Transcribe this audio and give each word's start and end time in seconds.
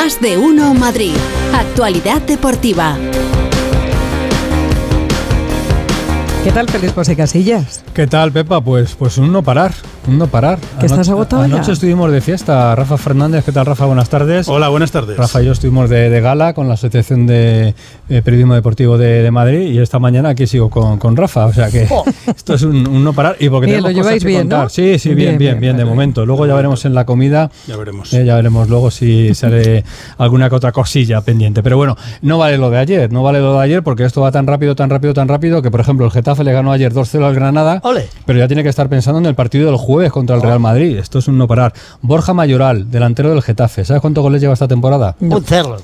Más 0.00 0.20
de 0.20 0.38
uno 0.38 0.74
Madrid. 0.74 1.16
Actualidad 1.52 2.22
deportiva. 2.22 2.96
¿Qué 6.44 6.52
tal, 6.52 6.68
Feliz 6.68 6.92
José 6.92 7.16
Casillas? 7.16 7.82
¿Qué 7.94 8.06
tal, 8.06 8.30
Pepa? 8.30 8.60
Pues, 8.60 8.94
pues 8.94 9.18
un 9.18 9.32
no 9.32 9.42
parar, 9.42 9.74
no 10.08 10.26
parar. 10.26 10.58
¿Que 10.80 10.86
estás 10.86 11.08
agotado 11.08 11.46
ya? 11.46 11.54
Anoche 11.56 11.72
estuvimos 11.72 12.10
de 12.10 12.20
fiesta. 12.20 12.74
Rafa 12.74 12.96
Fernández, 12.96 13.44
¿qué 13.44 13.52
tal, 13.52 13.66
Rafa? 13.66 13.86
Buenas 13.86 14.08
tardes. 14.08 14.48
Hola, 14.48 14.68
buenas 14.68 14.90
tardes. 14.90 15.16
Rafa 15.16 15.42
y 15.42 15.46
yo 15.46 15.52
estuvimos 15.52 15.90
de, 15.90 16.08
de 16.10 16.20
gala 16.20 16.54
con 16.54 16.68
la 16.68 16.74
Asociación 16.74 17.26
de 17.26 17.74
eh, 18.08 18.22
Periodismo 18.22 18.54
Deportivo 18.54 18.96
de, 18.98 19.22
de 19.22 19.30
Madrid 19.30 19.70
y 19.72 19.78
esta 19.78 19.98
mañana 19.98 20.30
aquí 20.30 20.46
sigo 20.46 20.70
con, 20.70 20.98
con 20.98 21.16
Rafa. 21.16 21.46
O 21.46 21.52
sea 21.52 21.70
que 21.70 21.86
esto 22.26 22.54
es 22.54 22.62
un, 22.62 22.86
un 22.86 23.04
no 23.04 23.12
parar 23.12 23.36
y 23.38 23.48
porque 23.48 23.66
Bien, 23.66 23.82
tenemos 23.82 23.92
lo 23.92 23.98
cosas 23.98 24.06
lleváis 24.06 24.22
que 24.22 24.28
bien, 24.28 24.40
contar. 24.42 24.62
¿no? 24.64 24.68
Sí, 24.68 24.98
sí, 24.98 25.08
bien, 25.14 25.16
Bien, 25.16 25.38
bien, 25.38 25.38
bien, 25.38 25.60
bien, 25.60 25.76
de 25.76 25.82
vale. 25.84 25.94
momento. 25.94 26.24
Luego 26.26 26.46
ya 26.46 26.54
veremos 26.54 26.84
en 26.84 26.94
la 26.94 27.04
comida. 27.04 27.50
Ya 27.66 27.76
veremos. 27.76 28.12
Eh, 28.14 28.24
ya 28.24 28.34
veremos 28.36 28.68
luego 28.68 28.90
si 28.90 29.34
sale 29.34 29.84
alguna 30.16 30.48
que 30.48 30.54
otra 30.56 30.72
cosilla 30.72 31.20
pendiente. 31.20 31.62
Pero 31.62 31.76
bueno, 31.76 31.96
no 32.22 32.38
vale 32.38 32.56
lo 32.58 32.70
de 32.70 32.78
ayer, 32.78 33.12
no 33.12 33.22
vale 33.22 33.40
lo 33.40 33.54
de 33.54 33.60
ayer 33.64 33.82
porque 33.82 34.04
esto 34.04 34.20
va 34.22 34.32
tan 34.32 34.46
rápido, 34.46 34.74
tan 34.74 34.90
rápido, 34.90 35.12
tan 35.14 35.28
rápido 35.28 35.60
que, 35.62 35.70
por 35.70 35.80
ejemplo, 35.80 36.06
el 36.06 36.12
Getafe 36.12 36.44
le 36.44 36.52
ganó 36.52 36.72
ayer 36.72 36.92
2-0 36.94 37.24
al 37.24 37.34
Granada, 37.34 37.80
Ole. 37.84 38.08
pero 38.26 38.38
ya 38.38 38.46
tiene 38.48 38.62
que 38.62 38.68
estar 38.68 38.88
pensando 38.88 39.18
en 39.18 39.26
el 39.26 39.34
partido 39.34 39.66
del 39.66 39.76
jueves 39.76 39.97
contra 40.06 40.36
el 40.36 40.42
Real 40.42 40.60
Madrid. 40.60 40.98
Esto 40.98 41.18
es 41.18 41.28
un 41.28 41.38
no 41.38 41.48
parar. 41.48 41.72
Borja 42.00 42.32
Mayoral, 42.34 42.90
delantero 42.90 43.30
del 43.30 43.42
Getafe, 43.42 43.84
¿sabes 43.84 44.00
cuántos 44.00 44.22
goles 44.22 44.40
lleva 44.40 44.52
esta 44.52 44.68
temporada? 44.68 45.16
Un 45.20 45.42
cerro. 45.44 45.76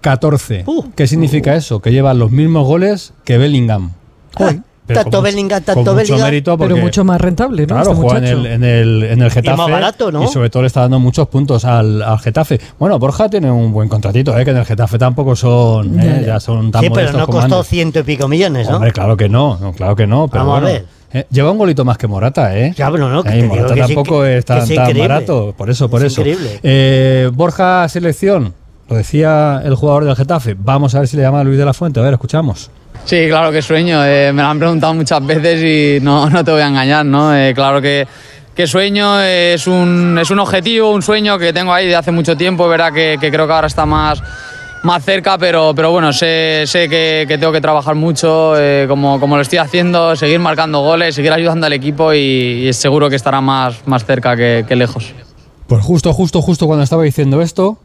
14. 0.00 0.64
Uh. 0.66 0.84
¿Qué 0.94 1.06
significa 1.06 1.56
eso? 1.56 1.80
Que 1.80 1.90
lleva 1.90 2.14
los 2.14 2.30
mismos 2.30 2.66
goles 2.66 3.12
que 3.24 3.38
Bellingham. 3.38 3.92
Uy, 4.38 4.62
Pero 4.86 5.00
tanto 5.02 5.20
Bellingham, 5.22 5.58
con 5.62 5.64
tanto 5.64 5.80
mucho 5.80 5.94
Bellingham. 5.96 6.20
mérito 6.22 6.58
Pero 6.58 6.76
mucho 6.76 7.04
más 7.04 7.20
rentable, 7.20 7.62
¿no? 7.62 7.74
Claro, 7.74 7.90
Este 7.92 8.02
juega 8.02 8.18
en 8.18 8.24
el, 8.24 8.46
en, 8.46 8.64
el, 8.64 9.02
en 9.02 9.22
el 9.22 9.30
Getafe. 9.30 9.56
más 9.56 9.70
barato, 9.70 10.12
¿no? 10.12 10.24
Y 10.24 10.28
sobre 10.28 10.48
todo 10.50 10.62
le 10.62 10.68
está 10.68 10.82
dando 10.82 11.00
muchos 11.00 11.26
puntos 11.28 11.64
al, 11.64 12.02
al 12.02 12.18
Getafe. 12.20 12.60
Bueno, 12.78 12.98
Borja 12.98 13.28
tiene 13.28 13.50
un 13.50 13.72
buen 13.72 13.88
contratito, 13.88 14.38
¿eh? 14.38 14.44
que 14.44 14.52
en 14.52 14.58
el 14.58 14.64
Getafe 14.64 14.98
tampoco 14.98 15.34
son, 15.34 15.94
Ya, 15.96 16.04
¿eh? 16.20 16.24
ya. 16.26 16.40
son 16.40 16.70
tan 16.70 16.82
Sí, 16.82 16.90
pero 16.94 17.12
no 17.12 17.26
costó 17.26 17.56
antes. 17.56 17.68
ciento 17.68 17.98
y 17.98 18.02
pico 18.04 18.28
millones, 18.28 18.68
¿no? 18.68 18.76
Hombre, 18.76 18.92
claro 18.92 19.16
que 19.16 19.28
no, 19.28 19.58
no, 19.60 19.72
claro 19.72 19.96
que 19.96 20.06
no. 20.06 20.28
Pero 20.28 20.44
Vamos 20.44 20.58
a 20.58 20.60
bueno, 20.62 20.74
ver. 20.74 20.86
eh, 21.12 21.26
lleva 21.30 21.50
un 21.50 21.58
golito 21.58 21.84
más 21.84 21.98
que 21.98 22.06
Morata, 22.06 22.56
¿eh? 22.56 22.72
Ya, 22.76 22.90
pero 22.90 23.08
no, 23.08 23.22
que 23.24 23.30
Eh, 23.30 23.32
te 23.32 23.42
digo 23.42 23.54
Morata 23.56 23.74
que 23.74 23.82
sí, 23.86 23.94
tampoco 23.94 24.22
que- 24.22 24.38
es 24.38 24.44
tan, 24.44 24.58
que 24.58 24.62
es 24.64 24.68
tan 24.74 24.84
increíble. 24.88 25.08
barato, 25.08 25.54
por 25.56 25.70
eso, 25.70 25.88
por 25.90 26.00
Es 26.04 26.12
eso. 26.12 26.20
increíble. 26.20 26.60
Eh, 26.62 27.30
Borja 27.34 27.88
selección, 27.88 28.54
lo 28.88 28.94
decía 28.96 29.62
el 29.64 29.74
jugador 29.74 30.04
del 30.04 30.14
Getafe. 30.14 30.54
Vamos 30.56 30.94
a 30.94 31.00
ver 31.00 31.08
si 31.08 31.16
le 31.16 31.22
llama 31.24 31.40
a 31.40 31.44
Luis 31.44 31.58
de 31.58 31.64
la 31.64 31.74
Fuente. 31.74 31.98
A 31.98 32.04
ver, 32.04 32.12
escuchamos. 32.12 32.70
Sí, 33.06 33.28
claro 33.28 33.52
que 33.52 33.62
sueño. 33.62 34.04
eh, 34.04 34.32
me 34.32 34.42
lo 34.42 34.48
han 34.48 34.58
preguntado 34.58 34.92
muchas 34.92 35.24
veces 35.24 35.62
y 35.62 36.04
no, 36.04 36.28
no 36.30 36.44
te 36.44 36.50
voy 36.50 36.60
a 36.60 36.66
engañar, 36.66 37.06
¿no? 37.06 37.34
Eh, 37.34 37.54
claro 37.54 37.80
que, 37.80 38.06
que 38.52 38.66
sueño 38.66 39.22
eh, 39.22 39.54
es 39.54 39.68
un, 39.68 40.18
es 40.20 40.28
un 40.30 40.40
objetivo, 40.40 40.90
un 40.90 41.02
sueño 41.02 41.38
que 41.38 41.52
tengo 41.52 41.72
ahí 41.72 41.86
de 41.86 41.94
hace 41.94 42.10
mucho 42.10 42.36
tiempo. 42.36 42.68
Verdad 42.68 42.92
que, 42.92 43.16
creo 43.20 43.46
que 43.46 43.52
ahora 43.52 43.68
está 43.68 43.86
más, 43.86 44.20
más 44.82 45.04
cerca, 45.04 45.38
pero, 45.38 45.72
pero 45.72 45.92
bueno, 45.92 46.12
sé, 46.12 46.64
sé 46.66 46.88
que, 46.88 47.26
tengo 47.28 47.52
que 47.52 47.60
trabajar 47.60 47.94
mucho, 47.94 48.54
como, 48.88 49.20
como 49.20 49.36
lo 49.36 49.42
estoy 49.42 49.58
haciendo, 49.58 50.16
seguir 50.16 50.40
marcando 50.40 50.80
goles, 50.80 51.14
seguir 51.14 51.32
ayudando 51.32 51.66
al 51.66 51.74
equipo 51.74 52.12
y, 52.12 52.66
y 52.68 52.72
seguro 52.72 53.08
que 53.08 53.14
estará 53.14 53.40
más, 53.40 53.86
más 53.86 54.04
cerca 54.04 54.36
que 54.36 54.74
lejos. 54.74 55.14
Pues 55.68 55.84
justo, 55.84 56.12
justo, 56.12 56.42
justo 56.42 56.66
cuando 56.66 56.82
estaba 56.82 57.04
diciendo 57.04 57.40
esto, 57.40 57.78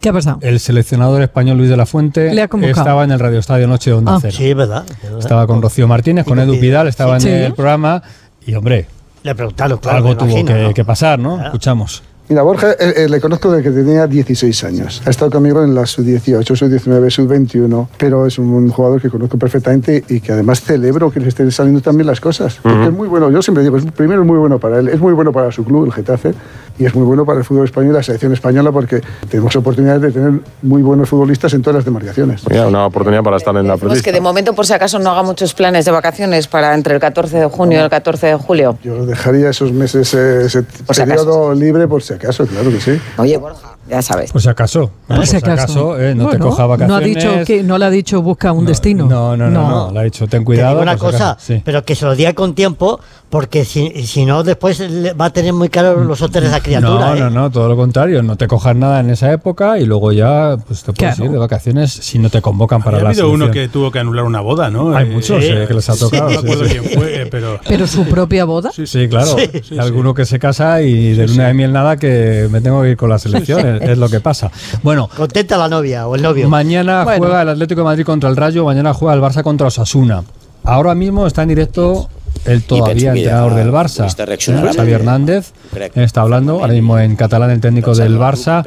¿Qué 0.00 0.08
ha 0.10 0.12
pasado? 0.12 0.38
el 0.42 0.60
seleccionador 0.60 1.22
español 1.22 1.56
Luis 1.58 1.70
de 1.70 1.76
la 1.76 1.86
Fuente 1.86 2.30
estaba 2.68 3.04
en 3.04 3.10
el 3.12 3.18
Radio 3.18 3.38
Estadio 3.38 3.66
Noche 3.66 3.90
de 3.90 3.96
Onda 3.96 4.16
Ah. 4.16 4.18
Cero. 4.20 4.34
Sí, 4.36 4.52
verdad. 4.54 4.84
verdad. 5.02 5.18
Estaba 5.18 5.46
con 5.46 5.62
Rocío 5.62 5.88
Martínez, 5.88 6.24
con 6.26 6.38
Edu 6.38 6.58
Pidal, 6.60 6.88
estaba 6.88 7.18
Sí. 7.20 7.28
en 7.28 7.34
el 7.44 7.54
programa 7.54 8.02
y, 8.46 8.54
hombre, 8.54 8.86
Le 9.22 9.34
preguntaron, 9.34 9.78
claro. 9.78 9.96
algo 9.98 10.08
me 10.10 10.14
tuvo 10.16 10.28
imagino, 10.28 10.54
que, 10.54 10.62
¿no? 10.64 10.74
que 10.74 10.84
pasar, 10.84 11.18
¿no? 11.18 11.34
Claro. 11.34 11.46
Escuchamos. 11.48 12.02
Mira, 12.26 12.40
Borja 12.42 12.72
eh, 12.72 12.76
eh, 13.04 13.08
le 13.10 13.20
conozco 13.20 13.52
desde 13.52 13.64
que 13.70 13.76
tenía 13.76 14.06
16 14.06 14.64
años. 14.64 15.02
Ha 15.04 15.10
estado 15.10 15.30
conmigo 15.30 15.62
en 15.62 15.74
la 15.74 15.84
sub-18, 15.84 16.56
sub-19, 16.56 17.10
sub-21, 17.10 17.88
pero 17.98 18.26
es 18.26 18.38
un 18.38 18.70
jugador 18.70 19.00
que 19.02 19.10
conozco 19.10 19.38
perfectamente 19.38 20.02
y 20.08 20.20
que 20.20 20.32
además 20.32 20.62
celebro 20.62 21.10
que 21.10 21.20
le 21.20 21.28
estén 21.28 21.50
saliendo 21.52 21.82
también 21.82 22.06
las 22.06 22.20
cosas. 22.22 22.58
Porque 22.62 22.84
es 22.86 22.92
muy 22.92 23.08
bueno, 23.08 23.30
yo 23.30 23.42
siempre 23.42 23.62
digo, 23.62 23.76
es, 23.76 23.84
primero 23.92 24.22
es 24.22 24.26
muy 24.26 24.38
bueno 24.38 24.58
para 24.58 24.78
él, 24.78 24.88
es 24.88 25.00
muy 25.00 25.12
bueno 25.12 25.32
para 25.32 25.52
su 25.52 25.64
club, 25.66 25.84
el 25.84 25.92
Getafe, 25.92 26.32
y 26.78 26.86
es 26.86 26.94
muy 26.94 27.04
bueno 27.04 27.24
para 27.24 27.38
el 27.38 27.44
fútbol 27.44 27.64
español 27.64 27.92
y 27.92 27.96
la 27.96 28.02
selección 28.02 28.32
española 28.32 28.72
porque 28.72 29.00
tenemos 29.28 29.54
oportunidades 29.56 30.02
de 30.02 30.12
tener 30.12 30.40
muy 30.62 30.82
buenos 30.82 31.08
futbolistas 31.08 31.52
en 31.54 31.62
todas 31.62 31.76
las 31.76 31.84
demarcaciones. 31.84 32.42
Mira, 32.48 32.66
una 32.66 32.86
oportunidad 32.86 33.22
para 33.22 33.36
estar 33.36 33.54
en 33.56 33.68
la 33.68 33.76
Pues 33.76 34.02
que 34.02 34.12
de 34.12 34.20
momento, 34.20 34.54
por 34.54 34.66
si 34.66 34.72
acaso, 34.72 34.98
no 34.98 35.10
haga 35.10 35.22
muchos 35.22 35.54
planes 35.54 35.84
de 35.84 35.90
vacaciones 35.90 36.48
para 36.48 36.74
entre 36.74 36.94
el 36.94 37.00
14 37.00 37.38
de 37.38 37.46
junio 37.46 37.78
y 37.78 37.82
el 37.82 37.90
14 37.90 38.26
de 38.26 38.34
julio. 38.34 38.78
Yo 38.82 39.06
dejaría 39.06 39.50
esos 39.50 39.72
meses, 39.72 40.12
eh, 40.14 40.46
ese 40.46 40.62
Por 40.62 40.96
si 40.96 41.02
periodo 41.02 41.54
libre 41.54 41.86
por 41.86 42.02
si 42.02 42.14
acaso, 42.14 42.46
claro 42.46 42.70
que 42.70 42.80
sí. 42.80 43.00
Oye, 43.18 43.36
Borja, 43.36 43.76
ya 43.88 44.02
sabes. 44.02 44.32
Por 44.32 44.40
si 44.42 44.48
acaso. 44.48 44.90
¿no? 45.08 45.16
Por 45.16 45.26
si 45.26 45.36
acaso. 45.36 46.00
eh, 46.00 46.14
no 46.14 46.28
te 46.28 46.38
coja 46.38 46.66
vacaciones. 46.66 46.88
No, 46.88 46.96
ha 46.96 47.00
dicho 47.30 47.44
que, 47.46 47.62
no 47.62 47.78
le 47.78 47.84
ha 47.84 47.90
dicho 47.90 48.22
busca 48.22 48.52
un 48.52 48.64
destino. 48.66 49.06
No, 49.06 49.36
no, 49.36 49.50
no, 49.50 49.68
no, 49.68 49.92
Le 49.92 50.00
ha 50.00 50.02
dicho, 50.04 50.26
ten 50.26 50.40
Te 50.40 50.44
cuidado. 50.44 50.80
una 50.80 50.96
por 50.96 51.10
cosa. 51.12 51.36
Sí. 51.40 51.60
pero 51.64 51.84
que 51.84 51.94
se 51.94 52.04
lo 52.04 52.14
diga 52.16 52.32
con 52.34 52.54
tiempo, 52.54 53.00
porque 53.30 53.64
si, 53.64 53.90
si 54.06 54.24
no, 54.24 54.42
después 54.44 54.78
le 54.80 55.12
va 55.12 55.26
a 55.26 55.30
tener 55.30 55.52
muy 55.52 55.68
caro 55.68 56.02
los 56.04 56.22
hoteles 56.22 56.52
a 56.52 56.60
criatura. 56.60 57.10
No, 57.10 57.14
¿eh? 57.16 57.20
no, 57.20 57.30
no, 57.30 57.50
todo 57.50 57.68
lo 57.68 57.76
contrario. 57.76 58.22
No 58.22 58.36
te 58.36 58.46
cojas 58.46 58.76
nada 58.76 59.00
en 59.00 59.10
esa 59.10 59.32
época 59.32 59.78
y 59.78 59.84
luego 59.86 60.12
ya 60.12 60.56
pues, 60.66 60.82
te 60.82 60.92
puedes 60.92 61.14
Claro. 61.16 61.24
ir 61.26 61.30
de 61.32 61.38
vacaciones 61.38 61.92
si 61.92 62.18
no 62.18 62.30
te 62.30 62.40
convocan 62.40 62.82
para 62.82 63.00
la 63.00 63.08
habido 63.10 63.30
uno 63.30 63.50
que 63.50 63.68
tuvo 63.68 63.90
que 63.90 63.98
anular 63.98 64.24
una 64.24 64.40
boda, 64.40 64.70
¿no? 64.70 64.94
Hay 64.96 65.06
Eh, 65.06 65.10
muchos 65.10 65.42
eh, 65.42 65.64
que 65.68 65.74
les 65.74 65.88
ha 65.90 65.96
tocado. 65.96 66.30
Sí, 66.30 66.46
quién 66.70 66.84
fue, 66.84 67.22
eh, 67.22 67.26
pero... 67.26 67.58
Pero 67.68 67.86
su 67.86 68.04
propia 68.04 68.44
boda. 68.44 68.70
Sí, 68.72 69.08
claro. 69.08 69.36
Sí, 69.38 69.50
sí, 69.68 69.78
Alguno 69.78 70.14
que 70.14 70.24
se 70.24 70.38
casa 70.38 70.80
y 70.82 71.12
de 71.14 71.26
luna 71.26 71.48
de 71.48 71.54
miel 71.54 71.72
nada 71.72 71.96
que 71.96 72.48
me 72.50 72.60
tengo 72.60 72.82
que 72.82 72.90
ir 72.90 72.96
con 72.96 73.08
la 73.10 73.18
selección. 73.18 73.73
Es, 73.82 73.90
es 73.90 73.98
lo 73.98 74.08
que 74.08 74.20
pasa. 74.20 74.50
Bueno, 74.82 75.08
Contenta 75.14 75.56
la 75.56 75.68
novia 75.68 76.06
o 76.06 76.14
el 76.14 76.22
novio. 76.22 76.48
mañana 76.48 77.04
Bueno. 77.04 77.18
juega 77.18 77.42
el 77.42 77.48
Atlético 77.50 77.80
de 77.80 77.84
Madrid 77.84 78.04
contra 78.04 78.28
el 78.28 78.36
Rayo, 78.36 78.64
mañana 78.64 78.94
juega 78.94 79.14
el 79.14 79.20
Barça 79.20 79.42
contra 79.42 79.66
Osasuna. 79.68 80.24
Ahora 80.64 80.94
mismo 80.94 81.26
está 81.26 81.42
en 81.42 81.48
directo 81.48 82.08
el 82.46 82.62
todavía 82.64 83.12
entrenador 83.12 83.54
del 83.54 83.70
Barça, 83.70 84.04
futbolista 84.04 84.24
reaccionarà 84.26 84.72
Xavi 84.74 84.92
Hernández. 84.92 85.52
Está 85.94 86.22
hablando 86.22 86.60
ahora 86.60 86.72
mismo 86.72 86.98
en 86.98 87.16
catalán 87.16 87.50
el 87.50 87.60
técnico 87.60 87.94
del 87.94 88.18
Barça. 88.18 88.64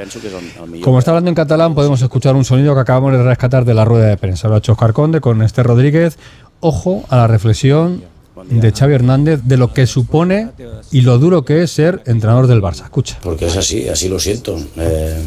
Como 0.81 0.99
está 0.99 1.11
hablando 1.11 1.29
en 1.29 1.35
catalán, 1.35 1.75
podemos 1.75 2.01
escuchar 2.01 2.35
un 2.35 2.45
sonido 2.45 2.73
que 2.73 2.81
acabamos 2.81 3.11
de 3.13 3.23
rescatar 3.23 3.65
de 3.65 3.73
la 3.73 3.85
rueda 3.85 4.07
de 4.07 4.17
prensa. 4.17 4.47
Lo 4.47 4.55
ha 4.55 4.57
hecho 4.59 4.71
Oscar 4.73 4.93
Conde 4.93 5.21
con 5.21 5.41
Esther 5.41 5.65
Rodríguez. 5.67 6.17
Ojo 6.59 7.03
a 7.09 7.17
la 7.17 7.27
reflexión 7.27 8.03
de 8.49 8.71
Xavi 8.71 8.93
Hernández 8.93 9.41
de 9.43 9.57
lo 9.57 9.73
que 9.73 9.87
supone 9.87 10.49
y 10.91 11.01
lo 11.01 11.17
duro 11.17 11.43
que 11.45 11.63
es 11.63 11.71
ser 11.71 12.01
entrenador 12.05 12.47
del 12.47 12.61
Barça. 12.61 12.83
Escucha. 12.83 13.19
Porque 13.21 13.47
es 13.47 13.57
así, 13.57 13.87
así 13.89 14.09
lo 14.09 14.19
siento. 14.19 14.57
Eh, 14.77 15.21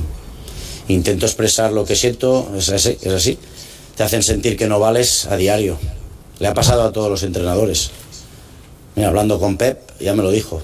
intento 0.89 1.27
expresar 1.27 1.73
lo 1.73 1.85
que 1.85 1.97
siento, 1.97 2.51
es 2.57 2.69
así, 2.71 2.97
es 3.01 3.13
así. 3.13 3.39
Te 3.97 4.03
hacen 4.03 4.23
sentir 4.23 4.57
que 4.57 4.67
no 4.67 4.79
vales 4.79 5.27
a 5.27 5.37
diario. 5.37 5.79
Le 6.39 6.49
ha 6.49 6.55
pasado 6.55 6.83
a 6.83 6.93
todos 6.93 7.11
los 7.11 7.23
entrenadores. 7.23 7.91
Mira, 8.97 9.09
hablando 9.09 9.39
con 9.39 9.57
Pep, 9.57 9.79
ya 10.01 10.15
me 10.15 10.23
lo 10.23 10.31
dijo. 10.31 10.63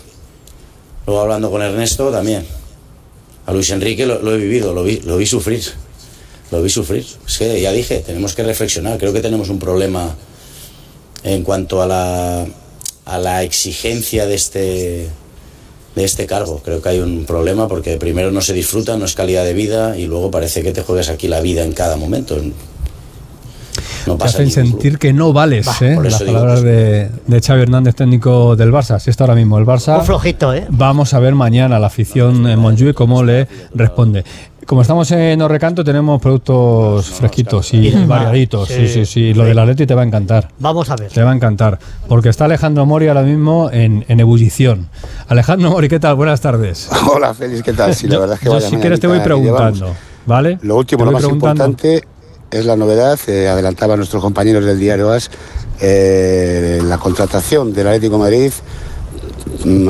Luego 1.07 1.21
hablando 1.21 1.51
con 1.51 1.63
Ernesto, 1.63 2.11
también. 2.11 2.45
A 3.45 3.53
Luis 3.53 3.71
Enrique 3.71 4.07
lo, 4.07 4.21
lo 4.23 4.35
he 4.35 4.39
vivido, 4.39 4.73
lo 4.73 4.83
vi, 4.83 5.01
lo 5.01 5.19
vi 5.19 5.27
sufrir. 5.27 5.63
Lo 6.51 6.63
vi 6.63 6.71
sufrir. 6.71 7.05
Es 7.27 7.39
que 7.39 7.61
ya 7.61 7.73
dije, 7.73 7.99
tenemos 7.99 8.35
que 8.35 8.43
reflexionar. 8.43 8.99
Creo 8.99 9.13
que 9.13 9.21
tenemos 9.21 9.51
un 9.51 9.59
problema 9.59 10.15
en 11.27 11.43
cuanto 11.43 11.83
a 11.83 11.87
la, 11.87 12.47
a 13.05 13.19
la 13.19 13.43
exigencia 13.43 14.25
de 14.27 14.35
este, 14.35 15.09
de 15.95 16.05
este 16.05 16.27
cargo. 16.27 16.63
Creo 16.65 16.81
que 16.81 16.89
hay 16.89 17.01
un 17.01 17.25
problema 17.27 17.69
porque 17.69 17.97
primero 17.99 18.31
no 18.31 18.41
se 18.41 18.53
disfruta, 18.55 18.97
no 18.97 19.05
es 19.05 19.15
calidad 19.15 19.45
de 19.45 19.53
vida 19.53 19.99
y 19.99 20.07
luego 20.07 20.31
parece 20.31 20.63
que 20.63 20.73
te 20.73 20.83
juegas 20.83 21.09
aquí 21.11 21.29
la 21.29 21.41
vida 21.41 21.63
en 21.65 21.73
cada 21.73 21.97
momento. 21.97 22.37
No 24.07 24.13
Te 24.13 24.19
pasa 24.21 24.39
hacen 24.39 24.43
en 24.43 24.49
ningún 24.49 24.63
club. 24.71 24.83
sentir 24.83 24.99
que 25.01 25.13
no 25.13 25.33
vales, 25.33 25.67
Bah, 25.67 25.77
¿eh? 25.81 25.95
por 25.97 26.05
Las 26.05 26.15
eso 26.15 26.25
digo 26.25 26.37
palabras 26.39 26.61
que- 26.61 26.67
de, 26.69 27.11
de 27.27 27.41
Xavi 27.41 27.63
Hernández, 27.63 27.95
técnico 27.97 28.55
del 28.55 28.71
Barça. 28.73 28.93
Así 28.95 29.11
está 29.11 29.25
ahora 29.25 29.35
mismo 29.35 29.59
el 29.59 29.67
Barça. 29.67 29.99
Un 29.99 30.07
flojito, 30.07 30.55
¿eh? 30.55 30.65
Vamos 30.71 31.13
a 31.13 31.19
ver 31.19 31.35
mañana 31.35 31.79
la 31.81 31.89
afición 31.89 32.47
en 32.47 32.59
Montjuic 32.61 32.95
cómo 32.95 33.25
le 33.25 33.49
responde. 33.75 34.25
Como 34.67 34.83
estamos 34.83 35.09
en 35.13 35.41
Orrecanto, 35.41 35.85
tenemos 35.85 36.21
productos 36.21 37.07
fresquitos 37.11 37.73
y 37.73 37.89
Y 37.89 38.05
variaditos. 38.05 38.69
Sí, 38.69 38.89
sí, 38.89 39.07
sí. 39.07 39.33
Lo 39.33 39.45
del 39.45 39.57
Atleti 39.59 39.87
te 39.87 39.95
va 39.95 40.03
a 40.03 40.05
encantar. 40.05 40.49
Vamos 40.59 40.91
a 40.91 40.97
ver. 40.97 41.11
Te 41.11 41.23
va 41.23 41.31
a 41.31 41.35
encantar. 41.35 41.79
Porque 42.09 42.31
está 42.31 42.47
Alejandro 42.47 42.85
Mori 42.85 43.07
ahora 43.07 43.23
mismo 43.23 43.71
en, 43.73 44.05
en 44.09 44.19
ebullición. 44.19 44.89
Alejandro 45.29 45.71
Mori, 45.71 45.89
¿qué 45.89 46.01
tal? 46.01 46.17
Buenas 46.17 46.41
tardes. 46.41 46.89
Hola, 47.15 47.33
Félix, 47.33 47.63
¿qué 47.63 47.73
tal? 47.73 47.95
Sí, 47.95 48.09
la 48.09 48.19
verdad 48.19 48.35
es 48.35 48.41
que 48.41 48.47
yo, 48.47 48.55
vaya 48.55 48.69
si 48.69 48.77
quieres 48.77 48.99
te 48.99 49.07
voy 49.07 49.21
preguntando. 49.21 49.95
¿vale? 50.27 50.59
Lo 50.63 50.77
último, 50.77 51.05
lo 51.05 51.13
más 51.13 51.25
importante 51.25 52.03
es 52.51 52.67
la 52.67 52.77
novedad, 52.77 53.19
eh, 53.29 53.49
adelantaban 53.49 53.99
nuestros 53.99 54.21
compañeros 54.21 54.65
del 54.65 54.79
diario 54.79 55.13
AS, 55.13 55.31
eh, 55.81 56.81
la 56.85 56.99
contratación 56.99 57.73
del 57.73 57.87
Atlético 57.87 58.15
de 58.15 58.19
Madrid 58.19 58.53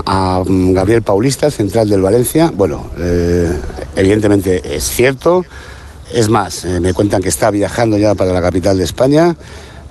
a 0.05 0.43
mm, 0.47 0.73
Gabriel 0.73 1.03
Paulista, 1.03 1.51
central 1.51 1.89
del 1.89 2.03
Valencia. 2.03 2.53
Bueno, 2.55 2.91
eh, 2.99 3.53
evidentemente 3.97 4.77
es 4.77 4.85
cierto. 4.85 5.45
Es 6.13 6.29
más, 6.29 6.65
eh, 6.65 6.81
me 6.81 6.95
cuentan 6.95 7.23
que 7.23 7.29
está 7.29 7.51
viajando 7.51 7.99
ya 7.99 8.15
para 8.15 8.33
la 8.33 8.41
capital 8.41 8.79
de 8.79 8.85
España. 8.85 9.37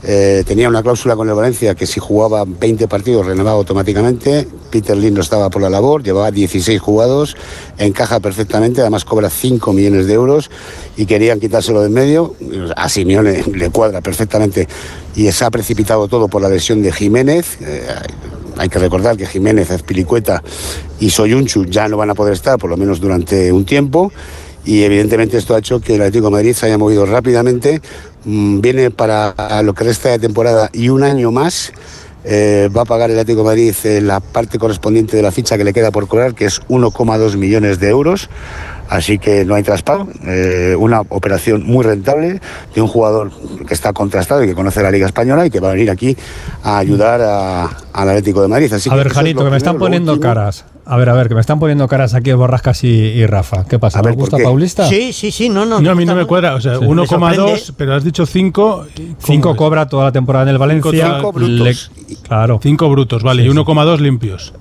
Eh, 0.08 0.44
tenía 0.46 0.70
una 0.70 0.84
cláusula 0.84 1.16
con 1.16 1.28
el 1.28 1.34
Valencia 1.34 1.74
que 1.74 1.88
si 1.88 2.00
jugaba 2.00 2.46
20 2.46 2.88
partidos 2.88 3.26
renovaba 3.26 3.58
automáticamente. 3.58 4.48
Peter 4.70 4.96
Lin 4.96 5.16
no 5.16 5.22
estaba 5.22 5.50
por 5.50 5.64
la 5.64 5.70
labor, 5.70 6.04
llevaba 6.04 6.30
16 6.30 6.80
jugados, 6.80 7.36
encaja 7.80 8.20
perfectamente, 8.20 8.82
además 8.82 9.04
cobra 9.04 9.32
5 9.32 9.74
millones 9.74 10.06
de 10.06 10.14
euros 10.14 10.52
y 10.96 11.08
querían 11.08 11.40
quitárselo 11.40 11.82
de 11.82 11.88
en 11.88 11.94
medio. 11.94 12.36
A 12.76 12.88
Simeone 12.88 13.44
le 13.52 13.72
cuadra 13.72 14.02
perfectamente 14.02 14.68
y 15.16 15.32
se 15.32 15.44
ha 15.44 15.50
precipitado 15.50 16.08
todo 16.08 16.28
por 16.28 16.42
la 16.42 16.50
lesión 16.50 16.84
de 16.84 16.92
Jiménez. 16.92 17.58
Hay 18.58 18.70
que 18.70 18.80
recordar 18.80 19.18
que 19.18 19.26
Jiménez, 19.26 19.72
Azpilicueta 19.72 20.44
y 21.00 21.10
Soyunchu 21.10 21.66
ya 21.66 21.88
no 21.88 21.98
van 21.98 22.10
a 22.10 22.16
poder 22.16 22.34
estar, 22.34 22.58
por 22.58 22.70
lo 22.70 22.78
menos 22.78 23.00
durante 23.00 23.52
un 23.52 23.66
tiempo. 23.66 24.12
Y 24.66 24.84
evidentemente 24.84 25.38
esto 25.38 25.56
ha 25.56 25.60
hecho 25.60 25.80
que 25.80 25.96
el 25.96 26.02
Atlético 26.02 26.32
Madrid 26.32 26.54
se 26.54 26.66
haya 26.66 26.78
movido 26.78 27.06
rápidamente. 27.06 27.82
Mm, 28.24 28.62
Viene 28.62 28.92
para 28.92 29.62
lo 29.62 29.74
que 29.74 29.84
resta 29.84 30.10
de 30.10 30.20
temporada 30.20 30.70
y 30.74 30.90
un 30.90 31.04
año 31.04 31.32
más. 31.32 31.72
Eh, 32.28 32.70
va 32.76 32.82
a 32.82 32.86
pagar 32.86 33.12
el 33.12 33.20
Atlético 33.20 33.42
de 33.44 33.46
Madrid 33.46 33.76
eh, 33.84 34.02
la 34.02 34.20
parte 34.20 34.58
correspondiente 34.58 35.16
de 35.16 35.22
la 35.22 35.32
ficha 35.32 35.58
que 35.58 35.64
le 35.64 35.74
queda 35.74 35.92
por 35.92 36.08
cobrar, 36.08 36.34
que 36.34 36.46
es 36.46 36.60
1,2 36.70 37.38
millones 37.38 37.80
de 37.80 37.90
euros. 37.90 38.30
Así 38.90 39.18
que 39.20 39.46
no 39.46 39.54
hay 39.56 39.62
traspaso. 39.64 40.08
Eh, 40.26 40.76
una 40.78 41.02
operación 41.02 41.64
muy 41.66 41.84
rentable 41.84 42.40
de 42.74 42.82
un 42.82 42.88
jugador 42.88 43.32
que 43.68 43.74
está 43.74 43.94
contrastado 43.94 44.44
y 44.44 44.48
que 44.48 44.56
conoce 44.56 44.82
la 44.82 44.92
Liga 44.92 45.06
Española 45.06 45.46
y 45.46 45.50
que 45.52 45.60
va 45.60 45.70
a 45.70 45.74
venir 45.74 45.90
aquí 45.92 46.18
a 46.64 46.78
ayudar 46.80 47.22
al 47.94 48.10
Atlético 48.10 48.42
de 48.42 48.48
Madrid. 48.48 48.74
Así 48.74 48.90
A 48.90 48.96
ver, 48.96 49.08
es 49.08 49.14
Janito, 49.14 49.44
que 49.44 49.50
me 49.52 49.58
están 49.58 49.74
primero. 49.74 49.86
Poniendo 49.86 50.12
último- 50.14 50.34
caras. 50.34 50.66
A 50.88 50.98
ver, 50.98 51.10
a 51.10 51.14
ver, 51.14 51.28
que 51.28 51.34
me 51.36 51.42
están 51.42 51.60
poniendo 51.60 51.88
caras 51.88 52.14
aquí 52.14 52.32
Borrascas 52.34 52.84
y, 52.84 52.88
y 52.90 53.26
Rafa. 53.26 53.66
¿Qué 53.66 53.80
pasa? 53.80 54.00
A 54.00 54.02
¿No 54.04 54.06
ver, 54.06 54.14
¿por 54.16 54.22
gusta 54.22 54.38
qué? 54.38 54.44
Paulista? 54.44 54.88
Sí, 54.88 55.14
sí, 55.14 55.32
sí, 55.32 55.50
no, 55.50 55.66
no. 55.66 55.82
No, 55.82 55.92
a 55.92 55.96
mí 55.96 56.06
no 56.06 56.14
me 56.16 56.26
cuadra. 56.26 56.54
O 56.56 56.62
sea, 56.62 56.78
Sí. 56.78 56.86
1,2, 56.86 57.74
pero 57.76 57.96
has 57.96 58.04
dicho 58.04 58.26
5. 58.28 58.86
5 59.20 59.56
cobra 59.56 59.88
toda 59.88 60.06
la 60.06 60.12
temporada 60.12 60.44
en 60.44 60.50
el 60.50 60.58
Valencia. 60.60 61.14
Cinco 61.16 61.32
brutos. 61.32 61.92
Le- 62.08 62.16
claro. 62.18 62.60
5 62.62 62.90
brutos, 62.90 63.24
vale, 63.24 63.42
Sí, 63.42 63.48
y 63.48 63.52
sí. 63.52 63.58
1,2 63.58 64.00
limpios. 64.00 64.54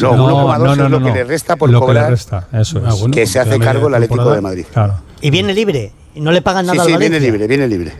No, 0.00 0.12
1,2 0.14 0.84
es 0.84 0.90
lo 0.90 1.02
que 1.02 1.12
le 1.12 1.24
resta 1.24 1.54
por 1.56 1.70
lo 1.70 1.78
que 1.80 1.86
cobrar, 1.86 2.04
le 2.04 2.10
resta, 2.10 2.48
eso 2.52 2.78
es. 2.78 2.84
Ah, 2.86 2.94
bueno, 2.98 3.14
que 3.14 3.26
se 3.26 3.38
hace 3.38 3.50
media 3.58 3.64
cargo 3.72 3.88
el 3.88 3.94
Atlético 3.94 4.30
de 4.32 4.40
Madrid. 4.40 4.64
Claro. 4.72 4.94
Y 5.20 5.30
viene 5.30 5.52
libre. 5.54 5.92
Y 6.14 6.20
no 6.20 6.32
le 6.32 6.42
pagan 6.42 6.64
Sí, 6.64 6.72
nada 6.72 6.86
sí, 6.86 6.92
al 6.94 6.98
viene 6.98 7.16
Valencia. 7.18 7.32
libre, 7.32 7.46
viene 7.46 7.68
libre. 7.68 7.92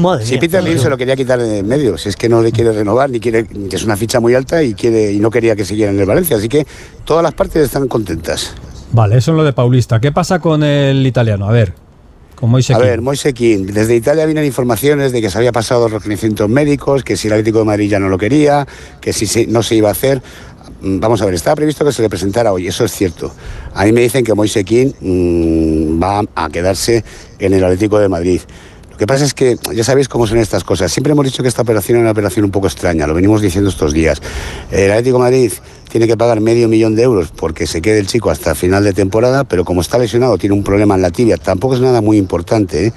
Madre 0.00 0.24
Si 0.24 0.32
mía. 0.32 0.40
Peter 0.40 0.62
Lim 0.62 0.78
se 0.78 0.88
lo 0.90 0.96
quería 0.96 1.16
quitar 1.16 1.40
de 1.40 1.58
en 1.58 1.68
medio, 1.68 1.98
si 1.98 2.08
es 2.08 2.16
que 2.16 2.28
no 2.28 2.42
le 2.42 2.52
quiere 2.52 2.72
renovar, 2.72 3.10
ni 3.10 3.20
quiere, 3.20 3.46
es 3.70 3.84
una 3.84 3.96
ficha 3.96 4.20
muy 4.20 4.34
alta 4.34 4.62
y 4.62 4.74
quiere 4.74 5.12
y 5.12 5.20
no 5.20 5.30
quería 5.30 5.54
que 5.56 5.64
siguiera 5.64 5.92
en 5.92 6.00
el 6.00 6.06
Valencia, 6.06 6.36
así 6.36 6.48
que 6.48 6.66
todas 7.04 7.22
las 7.22 7.34
partes 7.34 7.64
están 7.64 7.88
contentas. 7.88 8.54
Vale, 8.92 9.18
eso 9.18 9.30
es 9.30 9.36
lo 9.36 9.44
de 9.44 9.52
Paulista. 9.52 10.00
¿Qué 10.00 10.10
pasa 10.10 10.40
con 10.40 10.64
el 10.64 11.06
italiano? 11.06 11.48
A 11.48 11.52
ver, 11.52 11.74
con 12.34 12.50
Moise 12.50 12.72
A 12.72 12.78
ver, 12.78 13.02
Moise 13.02 13.34
Kean, 13.34 13.66
desde 13.66 13.94
Italia 13.94 14.24
vienen 14.24 14.44
informaciones 14.46 15.12
de 15.12 15.20
que 15.20 15.30
se 15.30 15.36
había 15.36 15.52
pasado 15.52 15.88
los 15.88 16.02
reconocimientos 16.02 16.48
médicos, 16.48 17.04
que 17.04 17.16
si 17.16 17.28
el 17.28 17.34
Atlético 17.34 17.58
de 17.58 17.66
Madrid 17.66 17.90
ya 17.90 18.00
no 18.00 18.08
lo 18.08 18.16
quería, 18.16 18.66
que 19.00 19.12
si 19.12 19.46
no 19.46 19.62
se 19.62 19.76
iba 19.76 19.88
a 19.90 19.92
hacer. 19.92 20.22
Mm, 20.80 20.98
Vamos 21.00 21.20
a 21.20 21.26
ver, 21.26 21.34
estaba 21.34 21.56
previsto 21.56 21.84
que 21.84 21.92
se 21.92 22.00
le 22.00 22.08
presentara 22.08 22.52
hoy, 22.52 22.66
eso 22.66 22.84
es 22.84 22.92
cierto. 22.92 23.32
A 23.74 23.84
mí 23.84 23.92
me 23.92 24.00
dicen 24.00 24.24
que 24.24 24.32
Moise 24.34 24.64
Kean 24.64 24.94
mm, 25.00 26.02
va 26.02 26.22
a 26.34 26.48
quedarse 26.48 27.04
en 27.38 27.52
el 27.52 27.62
Atlético 27.62 27.98
de 27.98 28.08
Madrid. 28.08 28.40
Lo 29.00 29.06
que 29.06 29.14
pasa 29.14 29.24
es 29.24 29.32
que 29.32 29.56
ya 29.74 29.82
sabéis 29.82 30.10
cómo 30.10 30.26
son 30.26 30.36
estas 30.36 30.62
cosas. 30.62 30.92
Siempre 30.92 31.12
hemos 31.12 31.24
dicho 31.24 31.42
que 31.42 31.48
esta 31.48 31.62
operación 31.62 31.96
es 31.96 32.02
una 32.02 32.10
operación 32.10 32.44
un 32.44 32.50
poco 32.50 32.66
extraña, 32.66 33.06
lo 33.06 33.14
venimos 33.14 33.40
diciendo 33.40 33.70
estos 33.70 33.94
días. 33.94 34.20
El 34.70 34.90
Atlético 34.90 35.18
Madrid 35.18 35.50
tiene 35.90 36.06
que 36.06 36.18
pagar 36.18 36.42
medio 36.42 36.68
millón 36.68 36.94
de 36.96 37.04
euros 37.04 37.32
porque 37.34 37.66
se 37.66 37.80
quede 37.80 37.98
el 37.98 38.06
chico 38.06 38.28
hasta 38.28 38.54
final 38.54 38.84
de 38.84 38.92
temporada, 38.92 39.44
pero 39.44 39.64
como 39.64 39.80
está 39.80 39.96
lesionado, 39.96 40.36
tiene 40.36 40.54
un 40.54 40.62
problema 40.62 40.96
en 40.96 41.00
la 41.00 41.10
tibia, 41.10 41.38
tampoco 41.38 41.76
es 41.76 41.80
nada 41.80 42.02
muy 42.02 42.18
importante, 42.18 42.88
¿eh? 42.88 42.92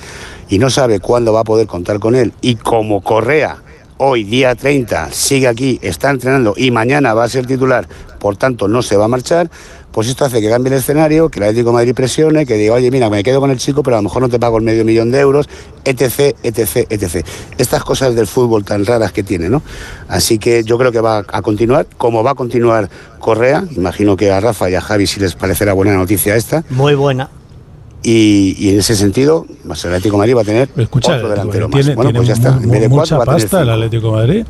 y 0.50 0.60
no 0.60 0.70
sabe 0.70 1.00
cuándo 1.00 1.32
va 1.32 1.40
a 1.40 1.46
poder 1.46 1.68
contar 1.68 2.00
con 2.00 2.16
él. 2.16 2.34
Y 2.42 2.56
como 2.56 3.02
Correa, 3.02 3.64
hoy 3.96 4.26
día 4.26 4.56
30, 4.56 5.10
sigue 5.14 5.48
aquí, 5.48 5.80
está 5.82 6.10
entrenando 6.10 6.54
y 6.58 6.72
mañana 6.72 7.14
va 7.14 7.24
a 7.24 7.30
ser 7.30 7.46
titular, 7.46 7.88
por 8.20 8.36
tanto 8.36 8.68
no 8.68 8.82
se 8.82 8.98
va 8.98 9.06
a 9.06 9.08
marchar, 9.08 9.50
pues 9.94 10.08
esto 10.08 10.26
hace 10.26 10.42
que 10.42 10.50
cambie 10.50 10.74
el 10.74 10.80
escenario, 10.80 11.30
que 11.30 11.40
el 11.40 11.44
Atlético 11.44 11.70
de 11.70 11.74
Madrid 11.74 11.94
presione, 11.94 12.48
que 12.48 12.56
diga, 12.56 12.74
oye, 12.74 12.90
mira, 12.90 13.12
me 13.12 13.24
quedo 13.24 13.40
con 13.40 13.52
el 13.52 13.60
chico, 13.60 13.84
pero 13.84 13.96
a 13.96 14.00
lo 14.00 14.04
mejor 14.04 14.24
no 14.24 14.30
te 14.30 14.40
pago 14.40 14.58
el 14.58 14.64
medio 14.64 14.84
millón 14.84 15.12
de 15.12 15.20
euros, 15.20 15.48
etc, 15.86 16.36
etc, 16.42 16.88
etc. 16.90 17.26
Estas 17.60 17.84
cosas 17.84 18.16
del 18.16 18.26
fútbol 18.26 18.66
tan 18.66 18.86
raras 18.88 19.12
que 19.12 19.22
tiene, 19.22 19.50
¿no? 19.50 19.62
Así 20.08 20.40
que 20.40 20.64
yo 20.64 20.80
creo 20.80 20.92
que 20.92 21.00
va 21.00 21.20
a 21.20 21.42
continuar, 21.44 21.86
como 21.98 22.24
va 22.24 22.32
a 22.32 22.36
continuar 22.36 22.90
Correa, 23.20 23.64
imagino 23.76 24.18
que 24.18 24.32
a 24.32 24.40
Rafa 24.40 24.70
y 24.70 24.76
a 24.76 24.82
Javi 24.82 25.06
si 25.06 25.20
les 25.20 25.36
parecerá 25.36 25.74
buena 25.74 25.96
noticia 25.96 26.36
esta, 26.36 26.64
Muy 26.72 26.96
buena. 26.96 27.30
Y, 28.04 28.56
y 28.60 28.70
en 28.72 28.80
ese 28.80 28.96
sentido, 28.96 29.46
el 29.64 29.72
Atlético 29.72 30.16
de 30.16 30.18
Madrid 30.20 30.36
va 30.36 30.42
a 30.42 30.44
tener 30.46 30.70
Escucha, 30.76 31.16
otro 31.16 31.30
delantero 31.30 31.70
más. 31.70 31.86
Bueno, 31.96 32.12
tiene, 32.12 32.14
pues 32.20 32.28
ya 32.28 32.34
está, 32.34 32.52
mu- 32.52 32.64
en 32.64 32.70
vez 32.72 32.82
de 32.82 32.90
mucha 32.90 33.16
cuatro 33.16 33.18
va 33.18 33.24
a 33.24 33.26
tener 33.38 33.50
pasta 33.50 33.62
el. 33.62 33.70
Atlético 33.70 34.08
de 34.08 34.14
Madrid. 34.14 34.46